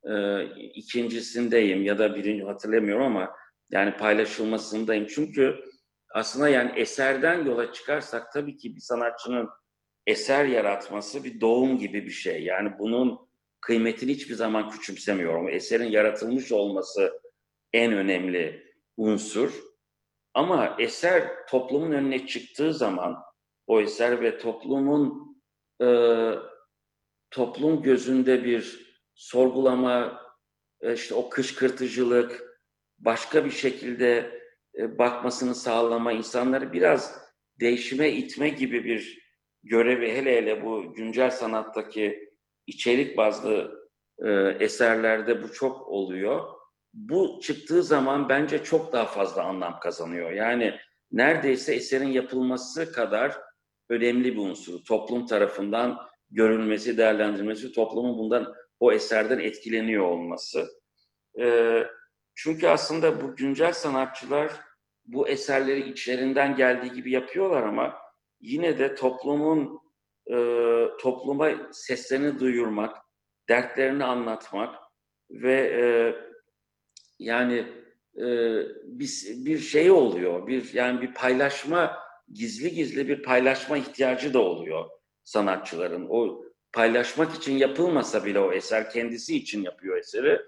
e, 0.09 0.43
ikincisindeyim 0.55 1.83
ya 1.83 1.99
da 1.99 2.15
birinci 2.15 2.43
hatırlamıyorum 2.43 3.05
ama 3.05 3.35
yani 3.71 3.97
paylaşılmasındayım. 3.97 5.07
Çünkü 5.07 5.55
aslında 6.13 6.49
yani 6.49 6.79
eserden 6.79 7.45
yola 7.45 7.73
çıkarsak 7.73 8.31
tabii 8.33 8.57
ki 8.57 8.75
bir 8.75 8.81
sanatçının 8.81 9.49
eser 10.07 10.45
yaratması 10.45 11.23
bir 11.23 11.41
doğum 11.41 11.77
gibi 11.77 12.05
bir 12.05 12.11
şey. 12.11 12.43
Yani 12.43 12.71
bunun 12.79 13.19
kıymetini 13.61 14.11
hiçbir 14.11 14.35
zaman 14.35 14.69
küçümsemiyorum. 14.69 15.49
Eserin 15.49 15.91
yaratılmış 15.91 16.51
olması 16.51 17.21
en 17.73 17.93
önemli 17.93 18.73
unsur. 18.97 19.53
Ama 20.33 20.75
eser 20.79 21.45
toplumun 21.49 21.91
önüne 21.91 22.27
çıktığı 22.27 22.73
zaman 22.73 23.17
o 23.67 23.81
eser 23.81 24.21
ve 24.21 24.37
toplumun 24.37 25.37
e, 25.81 25.87
toplum 27.31 27.81
gözünde 27.81 28.43
bir 28.43 28.92
sorgulama, 29.15 30.21
e, 30.81 30.93
işte 30.93 31.15
o 31.15 31.29
kışkırtıcılık, 31.29 32.43
başka 32.99 33.45
bir 33.45 33.51
şekilde 33.51 34.41
e, 34.77 34.97
bakmasını 34.97 35.55
sağlama, 35.55 36.11
insanları 36.11 36.73
biraz 36.73 37.23
değişime 37.59 38.11
itme 38.11 38.49
gibi 38.49 38.83
bir 38.83 39.23
görevi 39.63 40.11
hele 40.11 40.35
hele 40.35 40.65
bu 40.65 40.93
güncel 40.93 41.31
sanattaki 41.31 42.29
içerik 42.67 43.17
bazlı 43.17 43.83
e, 44.25 44.31
eserlerde 44.59 45.43
bu 45.43 45.53
çok 45.53 45.87
oluyor. 45.87 46.41
Bu 46.93 47.39
çıktığı 47.43 47.83
zaman 47.83 48.29
bence 48.29 48.63
çok 48.63 48.93
daha 48.93 49.05
fazla 49.05 49.43
anlam 49.43 49.79
kazanıyor. 49.79 50.31
Yani 50.31 50.79
neredeyse 51.11 51.75
eserin 51.75 52.07
yapılması 52.07 52.91
kadar 52.91 53.37
önemli 53.89 54.33
bir 54.33 54.39
unsur. 54.39 54.83
Toplum 54.85 55.25
tarafından 55.25 55.97
görülmesi, 56.31 56.97
değerlendirilmesi, 56.97 57.71
toplumun 57.71 58.17
bundan 58.17 58.53
o 58.83 58.91
eserden 58.91 59.39
etkileniyor 59.39 60.05
olması. 60.05 60.67
Ee, 61.39 61.83
çünkü 62.35 62.67
aslında 62.67 63.21
bu 63.21 63.35
güncel 63.35 63.73
sanatçılar 63.73 64.51
bu 65.05 65.27
eserleri 65.27 65.89
içlerinden 65.89 66.55
geldiği 66.55 66.93
gibi 66.93 67.11
yapıyorlar 67.11 67.63
ama 67.63 67.97
yine 68.41 68.79
de 68.79 68.95
toplumun 68.95 69.79
e, 70.31 70.35
topluma 70.99 71.51
seslerini 71.71 72.39
duyurmak, 72.39 72.97
dertlerini 73.49 74.03
anlatmak 74.03 74.75
ve 75.29 75.53
e, 75.53 75.83
yani 77.19 77.67
e, 78.17 78.25
bir, 78.83 79.23
bir 79.45 79.59
şey 79.59 79.91
oluyor, 79.91 80.47
bir 80.47 80.73
yani 80.73 81.01
bir 81.01 81.13
paylaşma, 81.13 81.99
gizli 82.33 82.71
gizli 82.71 83.07
bir 83.07 83.23
paylaşma 83.23 83.77
ihtiyacı 83.77 84.33
da 84.33 84.39
oluyor 84.39 84.89
sanatçıların. 85.23 86.07
O 86.09 86.43
paylaşmak 86.73 87.35
için 87.35 87.57
yapılmasa 87.57 88.25
bile 88.25 88.39
o 88.39 88.51
eser 88.51 88.89
kendisi 88.89 89.35
için 89.37 89.63
yapıyor 89.63 89.97
eseri. 89.97 90.41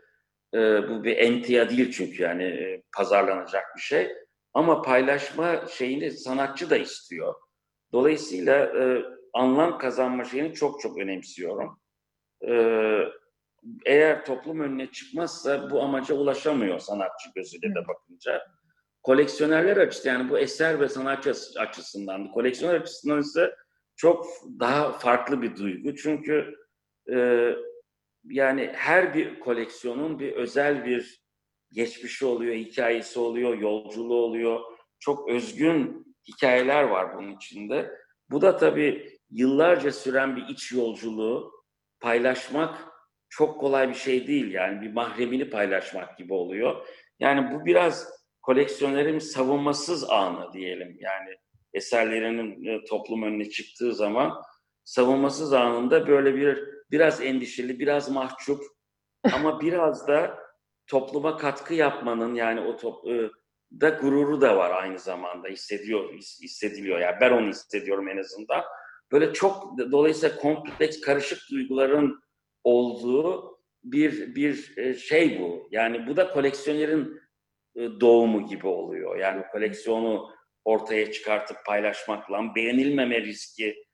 E, 0.54 0.60
bu 0.90 1.04
bir 1.04 1.18
entia 1.18 1.70
değil 1.70 1.92
çünkü 1.92 2.24
yani 2.24 2.44
e, 2.44 2.84
pazarlanacak 2.98 3.64
bir 3.76 3.82
şey. 3.82 4.12
Ama 4.54 4.82
paylaşma 4.82 5.68
şeyini 5.68 6.12
sanatçı 6.12 6.70
da 6.70 6.78
istiyor. 6.78 7.34
Dolayısıyla 7.94 8.66
e, 8.66 9.04
anlam 9.34 9.78
kazanma 9.78 10.24
şeyini 10.24 10.54
çok 10.54 10.82
çok 10.82 10.98
önemsiyorum. 10.98 11.80
E, 12.48 12.54
eğer 13.86 14.26
toplum 14.26 14.60
önüne 14.60 14.92
çıkmazsa 14.92 15.70
bu 15.70 15.82
amaca 15.82 16.16
ulaşamıyor 16.16 16.80
sanatçı 16.80 17.30
gözüyle 17.36 17.70
de 17.70 17.88
bakınca. 17.88 18.42
Koleksiyonerler 19.04 19.78
açısından 19.78 20.14
yani 20.14 20.30
bu 20.30 20.40
eser 20.40 20.80
ve 20.80 20.90
sanatçı 20.90 21.34
açısından, 21.60 22.32
koleksiyoner 22.32 22.82
açısından 22.82 23.20
ise 23.20 23.56
çok 23.96 24.26
daha 24.60 24.92
farklı 24.92 25.42
bir 25.42 25.56
duygu. 25.56 25.96
Çünkü 25.96 26.56
e, 27.14 27.50
yani 28.24 28.72
her 28.74 29.14
bir 29.14 29.40
koleksiyonun 29.40 30.20
bir 30.20 30.32
özel 30.32 30.86
bir 30.86 31.26
geçmişi 31.72 32.26
oluyor, 32.26 32.56
hikayesi 32.56 33.20
oluyor, 33.20 33.58
yolculuğu 33.58 34.22
oluyor. 34.22 34.60
Çok 35.00 35.30
özgün 35.30 36.16
hikayeler 36.28 36.84
var 36.84 37.18
bunun 37.18 37.36
içinde. 37.36 37.92
Bu 38.30 38.42
da 38.42 38.58
tabii 38.58 39.20
yıllarca 39.30 39.92
süren 39.92 40.36
bir 40.36 40.48
iç 40.48 40.72
yolculuğu 40.72 41.52
paylaşmak 42.00 42.96
çok 43.30 43.60
kolay 43.60 43.90
bir 43.90 43.94
şey 43.94 44.28
değil. 44.28 44.52
Yani 44.52 44.82
bir 44.82 44.94
mahremini 44.94 45.50
paylaşmak 45.50 46.18
gibi 46.18 46.34
oluyor. 46.34 46.88
Yani 47.20 47.54
bu 47.54 47.66
biraz 47.66 48.10
koleksiyonerin 48.42 49.20
savunmasız 49.20 50.10
anı 50.10 50.54
diyelim. 50.54 50.98
Yani 51.00 51.36
eserlerinin 51.76 52.66
e, 52.66 52.84
toplum 52.84 53.24
önüne 53.24 53.50
çıktığı 53.50 53.94
zaman 53.94 54.42
savunmasız 54.84 55.54
anında 55.54 56.08
böyle 56.08 56.36
bir 56.36 56.64
biraz 56.92 57.22
endişeli, 57.22 57.80
biraz 57.80 58.10
mahcup 58.10 58.64
ama 59.34 59.62
biraz 59.62 60.08
da 60.08 60.40
topluma 60.88 61.38
katkı 61.38 61.74
yapmanın 61.74 62.36
yani 62.36 62.62
o 62.62 62.78
top, 62.78 63.08
e, 63.08 63.30
da 63.82 63.90
gururu 63.90 64.42
da 64.42 64.58
var 64.58 64.72
aynı 64.84 65.00
zamanda 65.00 65.48
hissediyor 65.48 66.14
hissediliyor 66.14 67.00
yani 67.00 67.16
ben 67.22 67.32
onu 67.32 67.48
hissediyorum 67.48 68.10
en 68.10 68.18
azından. 68.18 68.64
Böyle 69.12 69.34
çok 69.34 69.78
dolayısıyla 69.92 70.36
kompleks 70.36 71.02
karışık 71.02 71.40
duyguların 71.52 72.20
olduğu 72.64 73.60
bir 73.84 74.36
bir 74.36 74.78
e, 74.78 74.94
şey 74.94 75.40
bu. 75.42 75.68
Yani 75.72 76.08
bu 76.08 76.16
da 76.16 76.32
koleksiyonerin 76.32 77.22
doğumu 77.76 78.48
gibi 78.48 78.68
oluyor. 78.68 79.18
Yani 79.18 79.44
koleksiyonu 79.52 80.30
ortaya 80.66 81.12
çıkartıp 81.12 81.58
paylaşmakla 81.66 82.56
beğenilmeme 82.56 83.22
riski 83.22 83.86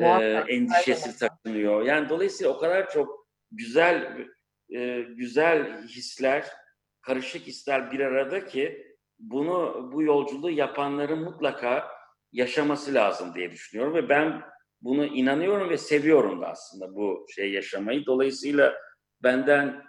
e, 0.00 0.06
endişesi 0.48 1.18
takınıyor. 1.18 1.82
Yani 1.82 2.08
dolayısıyla 2.08 2.52
o 2.52 2.58
kadar 2.58 2.90
çok 2.90 3.26
güzel 3.52 4.26
e, 4.74 5.00
güzel 5.00 5.82
hisler, 5.82 6.46
karışık 7.02 7.46
hisler 7.46 7.92
bir 7.92 8.00
arada 8.00 8.46
ki 8.46 8.86
bunu 9.18 9.90
bu 9.92 10.02
yolculuğu 10.02 10.50
yapanların 10.50 11.18
mutlaka 11.18 11.88
yaşaması 12.32 12.94
lazım 12.94 13.34
diye 13.34 13.50
düşünüyorum 13.50 13.94
ve 13.94 14.08
ben 14.08 14.42
bunu 14.82 15.04
inanıyorum 15.04 15.70
ve 15.70 15.78
seviyorum 15.78 16.42
da 16.42 16.48
aslında 16.48 16.94
bu 16.94 17.26
şey 17.34 17.52
yaşamayı. 17.52 18.06
Dolayısıyla 18.06 18.74
benden 19.22 19.82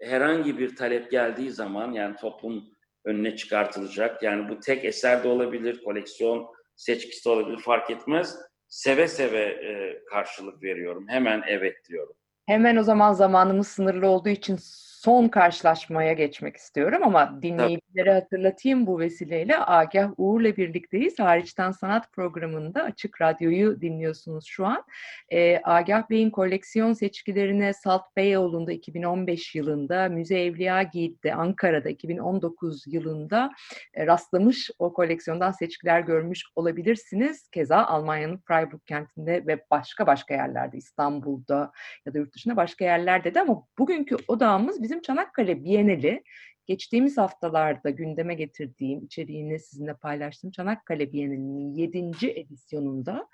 herhangi 0.00 0.58
bir 0.58 0.76
talep 0.76 1.10
geldiği 1.10 1.50
zaman 1.50 1.92
yani 1.92 2.16
toplum 2.16 2.64
önüne 3.08 3.36
çıkartılacak. 3.36 4.22
Yani 4.22 4.48
bu 4.48 4.60
tek 4.60 4.84
eser 4.84 5.24
de 5.24 5.28
olabilir, 5.28 5.82
koleksiyon 5.84 6.46
seçkisi 6.76 7.24
de 7.24 7.28
olabilir 7.28 7.58
fark 7.58 7.90
etmez. 7.90 8.36
Seve 8.68 9.08
seve 9.08 9.40
e, 9.40 10.02
karşılık 10.10 10.62
veriyorum. 10.62 11.04
Hemen 11.08 11.42
evet 11.48 11.76
diyorum. 11.88 12.14
Hemen 12.46 12.76
o 12.76 12.82
zaman 12.82 13.12
zamanımız 13.12 13.68
sınırlı 13.68 14.08
olduğu 14.08 14.28
için 14.28 14.58
son 15.08 15.28
karşılaşmaya 15.28 16.12
geçmek 16.12 16.56
istiyorum 16.56 17.02
ama 17.04 17.42
dinleyicilere 17.42 18.12
hatırlatayım 18.12 18.86
bu 18.86 18.98
vesileyle. 18.98 19.54
Agah 19.66 20.10
Uğur'la 20.16 20.56
birlikteyiz. 20.56 21.18
Hariçten 21.18 21.70
Sanat 21.70 22.12
programında 22.12 22.82
Açık 22.82 23.22
Radyo'yu 23.22 23.80
dinliyorsunuz 23.80 24.46
şu 24.46 24.66
an. 24.66 24.84
E, 25.32 25.60
Agah 25.64 26.10
Bey'in 26.10 26.30
koleksiyon 26.30 26.92
seçkilerine 26.92 27.72
Salt 27.72 28.02
Beyoğlu'nda 28.16 28.72
2015 28.72 29.54
yılında, 29.54 30.08
Müze 30.08 30.40
Evliya 30.40 30.82
Giyit'te 30.82 31.34
Ankara'da 31.34 31.88
2019 31.88 32.84
yılında 32.86 33.50
e, 33.94 34.06
rastlamış 34.06 34.70
o 34.78 34.92
koleksiyondan 34.92 35.52
seçkiler 35.52 36.00
görmüş 36.00 36.42
olabilirsiniz. 36.56 37.48
Keza 37.48 37.76
Almanya'nın 37.76 38.38
Freiburg 38.48 38.80
kentinde 38.86 39.46
ve 39.46 39.64
başka 39.70 40.06
başka 40.06 40.34
yerlerde 40.34 40.76
İstanbul'da 40.76 41.72
ya 42.06 42.14
da 42.14 42.18
yurt 42.18 42.34
dışında 42.34 42.56
başka 42.56 42.84
yerlerde 42.84 43.34
de 43.34 43.40
ama 43.40 43.62
bugünkü 43.78 44.16
odağımız 44.28 44.82
bizim 44.82 44.97
Çanakkale 45.02 45.64
Bienali 45.64 46.22
geçtiğimiz 46.66 47.18
haftalarda 47.18 47.90
gündeme 47.90 48.34
getirdiğim, 48.34 49.04
içeriğini 49.04 49.58
sizinle 49.60 49.94
paylaştığım 49.94 50.50
Çanakkale 50.50 51.12
Bienali'nin 51.12 51.74
7. 51.74 52.30
edisyonunda 52.30 53.28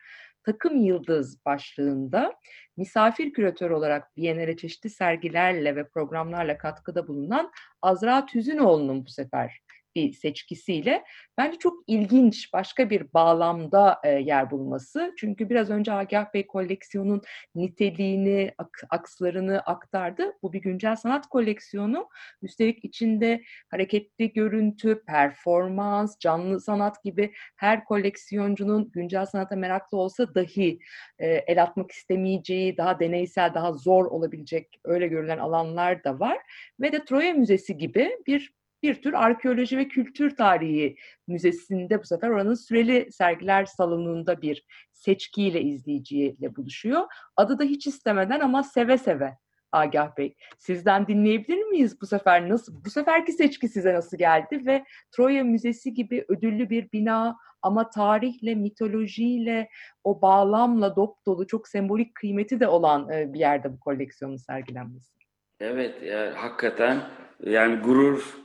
Takım 0.44 0.76
Yıldız 0.76 1.44
başlığında 1.44 2.34
misafir 2.76 3.32
küratör 3.32 3.70
olarak 3.70 4.16
Biennale 4.16 4.56
çeşitli 4.56 4.90
sergilerle 4.90 5.76
ve 5.76 5.88
programlarla 5.88 6.58
katkıda 6.58 7.08
bulunan 7.08 7.52
Azra 7.82 8.26
Tüzünoğlu'nun 8.26 9.06
bu 9.06 9.10
sefer 9.10 9.60
bir 9.94 10.12
seçkisiyle 10.12 11.04
bence 11.38 11.58
çok 11.58 11.74
ilginç 11.86 12.52
başka 12.52 12.90
bir 12.90 13.12
bağlamda 13.14 14.00
e, 14.04 14.08
yer 14.10 14.50
bulması. 14.50 15.14
Çünkü 15.18 15.50
biraz 15.50 15.70
önce 15.70 15.92
Agah 15.92 16.34
Bey 16.34 16.46
koleksiyonun 16.46 17.22
niteliğini, 17.54 18.54
ak- 18.58 18.84
akslarını 18.90 19.60
aktardı. 19.60 20.32
Bu 20.42 20.52
bir 20.52 20.62
güncel 20.62 20.96
sanat 20.96 21.26
koleksiyonu. 21.26 22.08
Üstelik 22.42 22.84
içinde 22.84 23.42
hareketli 23.70 24.32
görüntü, 24.32 25.02
performans, 25.06 26.18
canlı 26.18 26.60
sanat 26.60 27.02
gibi 27.04 27.32
her 27.56 27.84
koleksiyoncunun 27.84 28.90
güncel 28.92 29.26
sanata 29.26 29.56
meraklı 29.56 29.98
olsa 29.98 30.34
dahi 30.34 30.78
e, 31.18 31.26
el 31.26 31.62
atmak 31.62 31.90
istemeyeceği, 31.90 32.76
daha 32.76 33.00
deneysel, 33.00 33.54
daha 33.54 33.72
zor 33.72 34.06
olabilecek 34.06 34.80
öyle 34.84 35.06
görülen 35.06 35.38
alanlar 35.38 36.04
da 36.04 36.20
var. 36.20 36.38
Ve 36.80 36.92
de 36.92 37.04
Troya 37.04 37.32
Müzesi 37.32 37.76
gibi 37.76 38.18
bir 38.26 38.54
bir 38.84 39.02
tür 39.02 39.12
arkeoloji 39.12 39.78
ve 39.78 39.88
kültür 39.88 40.36
tarihi 40.36 40.96
müzesinde 41.26 42.02
bu 42.02 42.04
sefer 42.06 42.28
oranın 42.28 42.54
süreli 42.54 43.12
sergiler 43.12 43.64
salonunda 43.64 44.42
bir 44.42 44.64
seçkiyle 44.92 45.62
izleyiciyle 45.62 46.56
buluşuyor. 46.56 47.02
Adı 47.36 47.58
da 47.58 47.64
hiç 47.64 47.86
istemeden 47.86 48.40
ama 48.40 48.62
seve 48.62 48.98
seve 48.98 49.36
Agah 49.72 50.16
Bey. 50.16 50.34
Sizden 50.58 51.06
dinleyebilir 51.06 51.62
miyiz 51.62 52.00
bu 52.00 52.06
sefer 52.06 52.48
nasıl 52.48 52.84
bu 52.84 52.90
seferki 52.90 53.32
seçki 53.32 53.68
size 53.68 53.94
nasıl 53.94 54.18
geldi 54.18 54.66
ve 54.66 54.84
Troya 55.10 55.44
Müzesi 55.44 55.94
gibi 55.94 56.24
ödüllü 56.28 56.70
bir 56.70 56.92
bina 56.92 57.36
ama 57.62 57.90
tarihle, 57.90 58.54
mitolojiyle, 58.54 59.68
o 60.04 60.22
bağlamla 60.22 60.96
dop 60.96 61.26
dolu 61.26 61.46
çok 61.46 61.68
sembolik 61.68 62.14
kıymeti 62.14 62.60
de 62.60 62.68
olan 62.68 63.10
e, 63.10 63.32
bir 63.32 63.38
yerde 63.38 63.72
bu 63.72 63.80
koleksiyonun 63.80 64.36
sergilenmesi. 64.36 65.14
Evet, 65.60 66.02
ya, 66.02 66.32
hakikaten 66.36 67.00
yani 67.44 67.76
gurur 67.76 68.43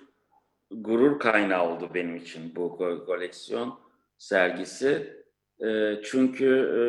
gurur 0.72 1.20
kaynağı 1.20 1.70
oldu 1.70 1.92
benim 1.94 2.16
için 2.16 2.56
bu 2.56 2.62
ko- 2.62 3.06
koleksiyon 3.06 3.80
sergisi. 4.18 5.20
E, 5.66 6.02
çünkü 6.04 6.48
e, 6.48 6.82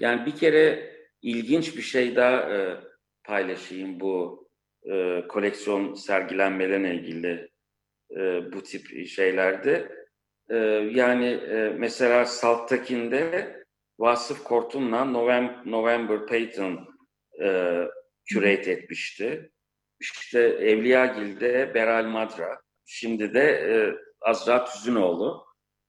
yani 0.00 0.26
bir 0.26 0.36
kere 0.36 0.96
ilginç 1.22 1.76
bir 1.76 1.82
şey 1.82 2.16
daha 2.16 2.56
e, 2.56 2.76
paylaşayım 3.24 4.00
bu 4.00 4.48
e, 4.90 5.24
koleksiyon 5.28 5.94
sergilenmelerine 5.94 6.94
ilgili 6.94 7.50
e, 8.16 8.52
bu 8.52 8.62
tip 8.62 9.06
şeylerde. 9.06 9.92
E, 10.50 10.56
yani 10.92 11.26
e, 11.26 11.74
mesela 11.78 12.24
Salttakin'de 12.24 13.60
Vasıf 13.98 14.44
Kortun'la 14.44 15.04
November, 15.04 15.62
November 15.66 16.26
Payton 16.26 16.88
e, 17.42 17.78
curate 18.32 18.70
etmişti. 18.70 19.50
İşte 20.00 20.40
Evliyagil'de 20.40 21.74
Beral 21.74 22.04
Madra, 22.04 22.60
şimdi 22.90 23.34
de 23.34 23.42
e, 23.42 23.74
Azra 24.20 24.64
Tüzünoğlu. 24.64 25.46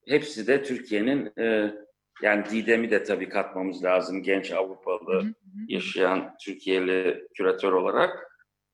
Hepsi 0.08 0.48
de 0.48 0.64
Türkiye'nin 0.64 1.32
e, 1.40 1.74
yani 2.22 2.46
Didem'i 2.52 2.92
de 2.92 3.04
tabii 3.04 3.30
katmamız 3.30 3.84
lazım 3.84 4.24
genç 4.24 4.52
Avrupalı 4.52 5.34
yaşayan 5.68 6.36
Türkiye'li 6.42 7.28
küratör 7.38 7.72
olarak. 7.72 8.28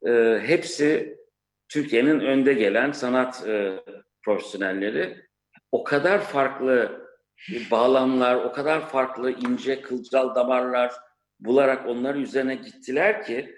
E, 0.08 0.40
hepsi 0.46 1.18
Türkiye'nin 1.70 2.20
önde 2.20 2.54
gelen 2.54 2.92
sanat 2.92 3.48
e, 3.48 3.84
profesyonelleri. 4.26 5.28
O 5.72 5.84
kadar 5.84 6.22
farklı 6.22 7.08
bağlamlar, 7.72 8.36
o 8.36 8.52
kadar 8.52 8.90
farklı 8.90 9.32
ince 9.32 9.82
kılcal 9.82 10.36
damarlar 10.36 10.94
bularak 11.40 11.88
onların 11.88 12.22
üzerine 12.22 12.56
gittiler 12.56 13.24
ki 13.24 13.56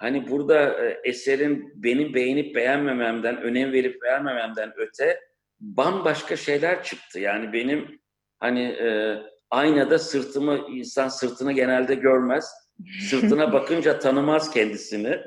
hani 0.00 0.28
burada 0.30 0.84
e, 0.84 1.00
eserin 1.04 1.72
benim 1.74 2.14
beğenip 2.14 2.54
beğenmememden, 2.54 3.42
önem 3.42 3.72
verip 3.72 4.02
vermememden 4.02 4.72
öte 4.76 5.20
bambaşka 5.60 6.36
şeyler 6.36 6.82
çıktı. 6.82 7.20
Yani 7.20 7.52
benim 7.52 8.00
hani 8.38 8.62
e, 8.62 9.18
aynada 9.50 9.98
sırtımı, 9.98 10.66
insan 10.68 11.08
sırtını 11.08 11.52
genelde 11.52 11.94
görmez. 11.94 12.50
Sırtına 13.10 13.52
bakınca 13.52 13.98
tanımaz 13.98 14.50
kendisini. 14.50 15.20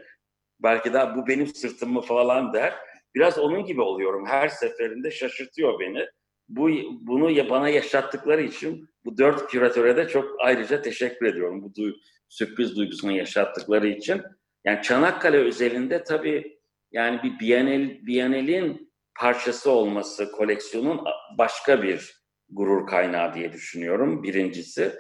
Belki 0.64 0.94
de 0.94 1.00
bu 1.16 1.28
benim 1.28 1.48
sırtım 1.48 1.94
mı 1.94 2.02
falan 2.02 2.54
der. 2.54 2.74
Biraz 3.16 3.40
onun 3.40 3.66
gibi 3.66 3.82
oluyorum. 3.82 4.26
Her 4.26 4.48
seferinde 4.48 5.12
şaşırtıyor 5.12 5.80
beni. 5.80 6.06
Bu 6.50 6.70
bunu 7.02 7.50
bana 7.50 7.70
yaşattıkları 7.70 8.42
için 8.42 8.90
bu 9.06 9.18
dört 9.18 9.48
küratöre 9.48 9.98
de 9.98 10.08
çok 10.08 10.36
ayrıca 10.40 10.82
teşekkür 10.82 11.26
ediyorum. 11.26 11.64
Bu 11.64 11.68
du- 11.68 11.96
sürpriz 12.30 12.76
duygusunu 12.76 13.12
yaşattıkları 13.12 13.88
için. 13.88 14.22
Yani 14.66 14.82
Çanakkale 14.82 15.38
özelinde 15.38 16.04
tabii 16.04 16.60
yani 16.92 17.24
bir 17.24 17.40
Bienal, 17.40 18.06
Bienal'in 18.06 18.94
parçası 19.20 19.72
olması 19.72 20.32
koleksiyonun 20.32 21.02
başka 21.38 21.84
bir 21.84 22.24
gurur 22.50 22.88
kaynağı 22.88 23.34
diye 23.34 23.54
düşünüyorum 23.54 24.24
birincisi. 24.24 24.92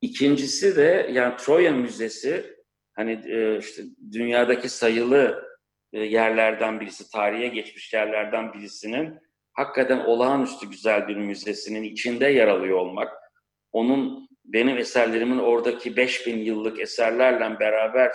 İkincisi 0.00 0.76
de 0.76 1.10
yani 1.12 1.36
Troya 1.36 1.72
Müzesi 1.72 2.56
hani 2.92 3.22
e, 3.26 3.58
işte 3.58 3.82
dünyadaki 4.12 4.68
sayılı 4.68 5.48
e, 5.92 6.00
yerlerden 6.00 6.80
birisi, 6.80 7.10
tarihe 7.10 7.48
geçmiş 7.48 7.94
yerlerden 7.94 8.52
birisinin 8.52 9.18
hakikaten 9.52 9.98
olağanüstü 9.98 10.70
güzel 10.70 11.08
bir 11.08 11.16
müzesinin 11.16 11.82
içinde 11.82 12.26
yer 12.26 12.48
alıyor 12.48 12.78
olmak, 12.78 13.12
onun 13.72 14.28
benim 14.44 14.78
eserlerimin 14.78 15.38
oradaki 15.38 15.96
5000 15.96 16.38
yıllık 16.38 16.80
eserlerle 16.80 17.60
beraber 17.60 18.12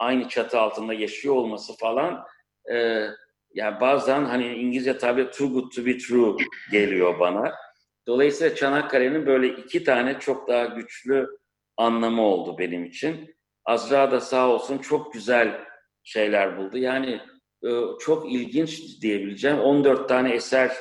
aynı 0.00 0.28
çatı 0.28 0.60
altında 0.60 0.94
yaşıyor 0.94 1.34
olması 1.34 1.76
falan 1.76 2.24
e, 2.72 3.06
yani 3.54 3.80
bazen 3.80 4.24
hani 4.24 4.54
İngilizce 4.54 4.98
tabir 4.98 5.26
too 5.32 5.48
good 5.48 5.70
to 5.70 5.86
be 5.86 5.98
true 5.98 6.36
geliyor 6.72 7.20
bana. 7.20 7.52
Dolayısıyla 8.06 8.54
Çanakkale'nin 8.54 9.26
böyle 9.26 9.48
iki 9.48 9.84
tane 9.84 10.18
çok 10.18 10.48
daha 10.48 10.64
güçlü 10.64 11.28
anlamı 11.76 12.22
oldu 12.22 12.58
benim 12.58 12.84
için. 12.84 13.36
Azra 13.64 14.10
da 14.10 14.20
sağ 14.20 14.48
olsun 14.48 14.78
çok 14.78 15.12
güzel 15.12 15.60
şeyler 16.02 16.56
buldu. 16.58 16.78
Yani 16.78 17.20
e, 17.64 17.70
çok 18.00 18.32
ilginç 18.32 19.02
diyebileceğim 19.02 19.58
14 19.58 20.08
tane 20.08 20.34
eser 20.34 20.72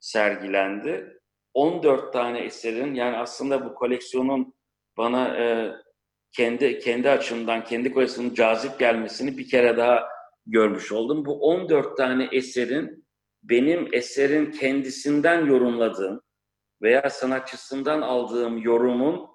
sergilendi. 0.00 1.18
14 1.54 2.12
tane 2.12 2.38
eserin 2.38 2.94
yani 2.94 3.16
aslında 3.16 3.64
bu 3.64 3.74
koleksiyonun 3.74 4.54
bana 4.96 5.36
e, 5.36 5.72
kendi 6.32 6.78
kendi 6.78 7.10
açımdan 7.10 7.64
kendi 7.64 7.92
koleksiyonun 7.92 8.34
cazip 8.34 8.78
gelmesini 8.78 9.38
bir 9.38 9.48
kere 9.48 9.76
daha 9.76 10.08
görmüş 10.46 10.92
oldum. 10.92 11.24
Bu 11.24 11.40
14 11.40 11.96
tane 11.96 12.28
eserin 12.32 13.08
benim 13.42 13.88
eserin 13.92 14.50
kendisinden 14.50 15.46
yorumladığım 15.46 16.22
veya 16.82 17.10
sanatçısından 17.10 18.00
aldığım 18.00 18.58
yorumun 18.58 19.28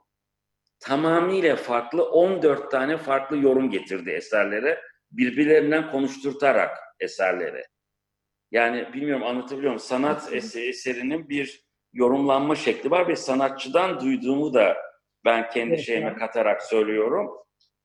tamamıyla 0.79 1.56
farklı 1.56 2.03
14 2.03 2.71
tane 2.71 2.97
farklı 2.97 3.38
yorum 3.38 3.69
getirdi 3.69 4.10
eserlere. 4.10 4.82
Birbirlerinden 5.12 5.91
konuşturtarak 5.91 6.77
eserleri. 6.99 7.63
Yani 8.51 8.93
bilmiyorum 8.93 9.23
anlatabiliyor 9.23 9.71
muyum? 9.71 9.79
Sanat 9.79 10.34
es- 10.34 10.69
eserinin 10.69 11.29
bir 11.29 11.63
yorumlanma 11.93 12.56
şekli 12.56 12.91
var 12.91 13.08
ve 13.08 13.15
sanatçıdan 13.15 13.99
duyduğumu 13.99 14.53
da 14.53 14.77
ben 15.25 15.49
kendi 15.49 15.73
Evet, 15.73 15.86
şeyime 15.86 16.07
evet. 16.09 16.19
katarak 16.19 16.62
söylüyorum. 16.63 17.29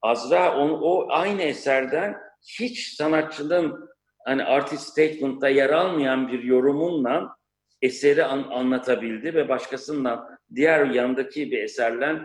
Azra 0.03 0.57
onu, 0.59 0.81
o 0.81 1.07
aynı 1.11 1.43
eserden 1.43 2.17
hiç 2.61 2.95
sanatçının 2.95 3.89
hani 4.25 4.45
artist 4.45 4.83
statement'ta 4.89 5.49
yer 5.49 5.71
almayan 5.71 6.29
bir 6.33 6.43
yorumunla 6.43 7.37
eseri 7.83 8.25
an- 8.25 8.51
anlatabildi 8.51 9.35
ve 9.35 9.49
başkasından 9.49 10.39
diğer 10.55 10.87
yanındaki 10.87 11.51
bir 11.51 11.63
eserle 11.63 12.17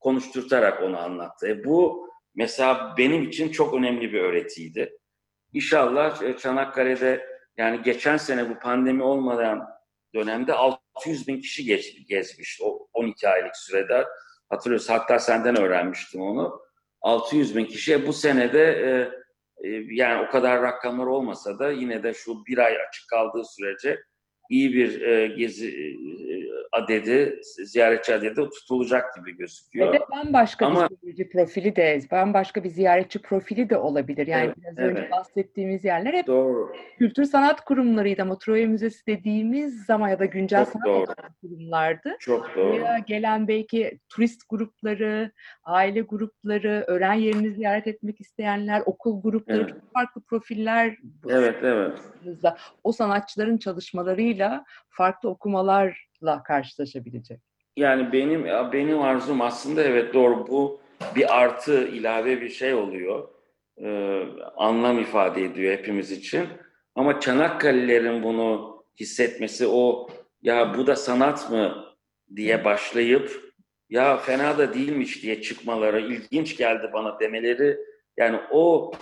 konuşturtarak 0.00 0.82
onu 0.82 0.98
anlattı. 0.98 1.48
E 1.48 1.64
bu 1.64 2.08
mesela 2.34 2.94
benim 2.98 3.22
için 3.22 3.48
çok 3.48 3.74
önemli 3.74 4.12
bir 4.12 4.20
öğretiydi. 4.20 4.98
İnşallah 5.52 6.22
e, 6.22 6.36
Çanakkale'de 6.36 7.26
yani 7.56 7.82
geçen 7.82 8.16
sene 8.16 8.50
bu 8.50 8.58
pandemi 8.58 9.02
olmadan 9.02 9.68
dönemde 10.14 10.52
600 10.52 11.28
bin 11.28 11.40
kişi 11.40 11.64
geç, 11.64 12.08
gezmiş 12.08 12.60
o 12.62 12.88
12 12.92 13.28
aylık 13.28 13.56
sürede. 13.56 14.04
Hatırlıyorsun 14.48 14.92
hatta 14.92 15.18
senden 15.18 15.58
öğrenmiştim 15.58 16.20
onu. 16.20 16.60
600 17.00 17.56
bin 17.56 17.64
kişiye 17.64 18.06
bu 18.06 18.12
senede 18.12 18.62
e, 18.62 18.88
e, 19.68 19.84
yani 19.90 20.26
o 20.28 20.30
kadar 20.30 20.62
rakamlar 20.62 21.06
olmasa 21.06 21.58
da 21.58 21.70
yine 21.70 22.02
de 22.02 22.14
şu 22.14 22.46
bir 22.46 22.58
ay 22.58 22.72
açık 22.72 23.08
kaldığı 23.10 23.42
sürece 23.44 23.98
iyi 24.50 24.74
bir 24.74 25.00
e, 25.00 25.26
gezi 25.26 25.68
e, 25.68 25.86
adedi, 26.72 27.40
ziyaretçi 27.64 28.14
adedi 28.14 28.34
tutulacak 28.50 29.16
gibi 29.16 29.36
gözüküyor. 29.36 29.88
Ve 29.88 29.92
de 29.92 30.00
bambaşka 30.10 30.66
Ama- 30.66 30.90
bir 30.90 30.96
seyirci 30.96 31.28
profili 31.28 31.76
de, 31.76 32.00
bambaşka 32.10 32.64
bir 32.64 32.68
ziyaretçi 32.68 33.22
profili 33.22 33.70
de 33.70 33.76
olabilir. 33.78 34.26
Yani 34.26 34.44
Evet, 34.44 34.56
biraz 34.56 34.78
önce 34.78 35.00
evet. 35.00 35.10
bahsettiğimiz 35.10 35.84
yerler 35.84 36.12
hep 36.14 36.26
Doğru. 36.26 36.72
kültür 36.98 37.24
sanat 37.24 37.60
kurumlarıydı 37.64 38.22
ama 38.22 38.38
Troya 38.38 38.66
Müzesi 38.66 39.06
dediğimiz 39.06 39.84
zaman 39.84 40.08
ya 40.08 40.18
da 40.18 40.24
güncel 40.24 40.64
Çok 40.64 40.72
sanat 40.72 40.86
doğru. 40.86 41.06
kurumlardı. 41.40 42.16
Çok 42.20 42.56
doğru. 42.56 42.72
Buraya 42.72 42.98
gelen 42.98 43.48
belki 43.48 43.98
turist 44.08 44.42
grupları, 44.48 45.32
aile 45.64 46.00
grupları, 46.00 46.84
öğren 46.86 47.12
yerini 47.14 47.50
ziyaret 47.54 47.86
etmek 47.86 48.20
isteyenler, 48.20 48.82
okul 48.86 49.22
grupları, 49.22 49.58
Evet. 49.60 49.70
çok 49.70 49.92
farklı 49.92 50.20
profiller 50.20 50.96
Evet, 51.28 51.56
evet. 51.62 51.98
o 52.84 52.92
sanatçıların 52.92 53.58
çalışmalarıyla 53.58 54.64
farklı 54.88 55.28
okumalarla 56.18 56.42
karşılaşabilecek. 56.42 57.40
Yani 57.76 58.12
benim 58.12 58.44
benim 58.72 59.02
arzum 59.02 59.40
aslında 59.40 59.82
evet 59.82 60.14
doğru 60.14 60.46
bu 60.46 60.80
bir 61.16 61.38
artı 61.38 61.88
ilave 61.88 62.40
bir 62.40 62.48
şey 62.48 62.74
oluyor. 62.74 63.28
Ee, 63.82 64.22
anlam 64.56 64.98
ifade 64.98 65.44
ediyor 65.44 65.72
hepimiz 65.72 66.10
için. 66.10 66.48
Ama 66.94 67.20
Çanakkale'lerin 67.20 68.22
bunu 68.22 68.78
hissetmesi 69.00 69.66
o 69.66 70.08
ya 70.42 70.74
bu 70.78 70.86
da 70.86 70.96
sanat 70.96 71.50
mı 71.50 71.84
diye 72.36 72.64
başlayıp 72.64 73.30
ya 73.90 74.16
fena 74.16 74.58
da 74.58 74.74
değilmiş 74.74 75.22
diye 75.22 75.42
çıkmaları 75.42 76.00
ilginç 76.00 76.56
geldi 76.56 76.90
bana 76.92 77.20
demeleri 77.20 77.78
yani 78.16 78.40
o 78.50 78.92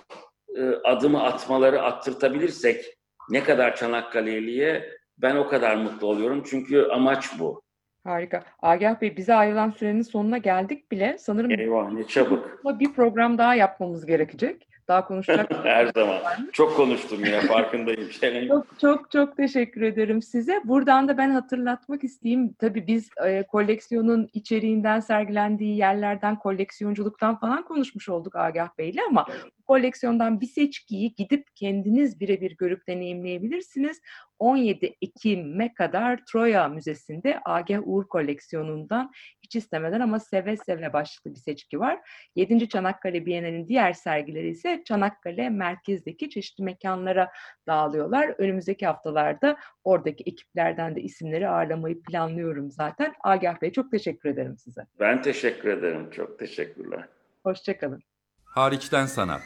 e, 0.56 0.62
adımı 0.62 1.22
atmaları 1.22 1.82
attırtabilirsek 1.82 2.84
ne 3.30 3.44
kadar 3.44 3.76
Çanakkale'liye 3.76 4.96
ben 5.18 5.36
o 5.36 5.48
kadar 5.48 5.76
mutlu 5.76 6.06
oluyorum. 6.06 6.42
Çünkü 6.46 6.88
amaç 6.92 7.38
bu. 7.38 7.62
Harika. 8.04 8.42
Agah 8.62 9.00
Bey 9.00 9.16
bize 9.16 9.34
ayrılan 9.34 9.70
sürenin 9.70 10.02
sonuna 10.02 10.38
geldik 10.38 10.92
bile. 10.92 11.16
Sanırım 11.18 11.50
Eyvah 11.50 11.92
ne 11.92 12.06
çabuk. 12.06 12.60
bir 12.80 12.92
program 12.92 13.38
daha 13.38 13.54
yapmamız 13.54 14.06
gerekecek. 14.06 14.68
Daha 14.88 15.04
konuşacak 15.04 15.50
Her 15.64 15.86
zaman. 15.86 16.20
Çok 16.52 16.76
konuştum 16.76 17.24
yine 17.24 17.40
farkındayım. 17.40 18.10
Çok 18.48 18.66
çok 18.80 19.10
çok 19.10 19.36
teşekkür 19.36 19.82
ederim 19.82 20.22
size. 20.22 20.60
Buradan 20.64 21.08
da 21.08 21.18
ben 21.18 21.30
hatırlatmak 21.30 22.04
isteyeyim. 22.04 22.52
Tabii 22.52 22.86
biz 22.86 23.08
e, 23.26 23.42
koleksiyonun 23.42 24.28
içeriğinden, 24.32 25.00
sergilendiği 25.00 25.76
yerlerden, 25.76 26.38
koleksiyonculuktan 26.38 27.38
falan 27.38 27.64
konuşmuş 27.64 28.08
olduk 28.08 28.36
Agah 28.36 28.68
Bey'le 28.78 29.00
ama 29.08 29.26
bu 29.58 29.64
koleksiyondan 29.64 30.40
bir 30.40 30.46
seçkiyi 30.46 31.14
gidip 31.14 31.46
kendiniz 31.54 32.20
birebir 32.20 32.56
görüp 32.56 32.86
deneyimleyebilirsiniz. 32.88 34.00
17 34.38 34.94
Ekim'e 35.02 35.74
kadar 35.74 36.20
Troya 36.32 36.68
Müzesi'nde 36.68 37.40
Agah 37.44 37.80
Uğur 37.84 38.08
koleksiyonundan 38.08 39.10
hiç 39.46 39.56
istemeden 39.56 40.00
ama 40.00 40.20
seve 40.20 40.56
seve 40.56 40.92
başlıklı 40.92 41.30
bir 41.30 41.40
seçki 41.40 41.80
var. 41.80 41.98
7. 42.36 42.68
Çanakkale 42.68 43.26
Bienali'nin 43.26 43.68
diğer 43.68 43.92
sergileri 43.92 44.48
ise 44.48 44.82
Çanakkale 44.84 45.50
merkezdeki 45.50 46.30
çeşitli 46.30 46.64
mekanlara 46.64 47.32
dağılıyorlar. 47.66 48.34
Önümüzdeki 48.38 48.86
haftalarda 48.86 49.56
oradaki 49.84 50.24
ekiplerden 50.24 50.96
de 50.96 51.00
isimleri 51.00 51.48
ağırlamayı 51.48 52.02
planlıyorum 52.02 52.70
zaten. 52.70 53.14
Agah 53.24 53.62
Bey 53.62 53.72
çok 53.72 53.90
teşekkür 53.90 54.28
ederim 54.28 54.58
size. 54.58 54.80
Ben 55.00 55.22
teşekkür 55.22 55.68
ederim. 55.68 56.10
Çok 56.10 56.38
teşekkürler. 56.38 57.04
Hoşçakalın. 57.42 58.02
Hariçten 58.44 59.06
sanat. 59.06 59.42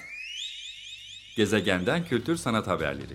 Gezegenden 1.36 2.04
kültür 2.04 2.36
sanat 2.36 2.66
haberleri. 2.66 3.14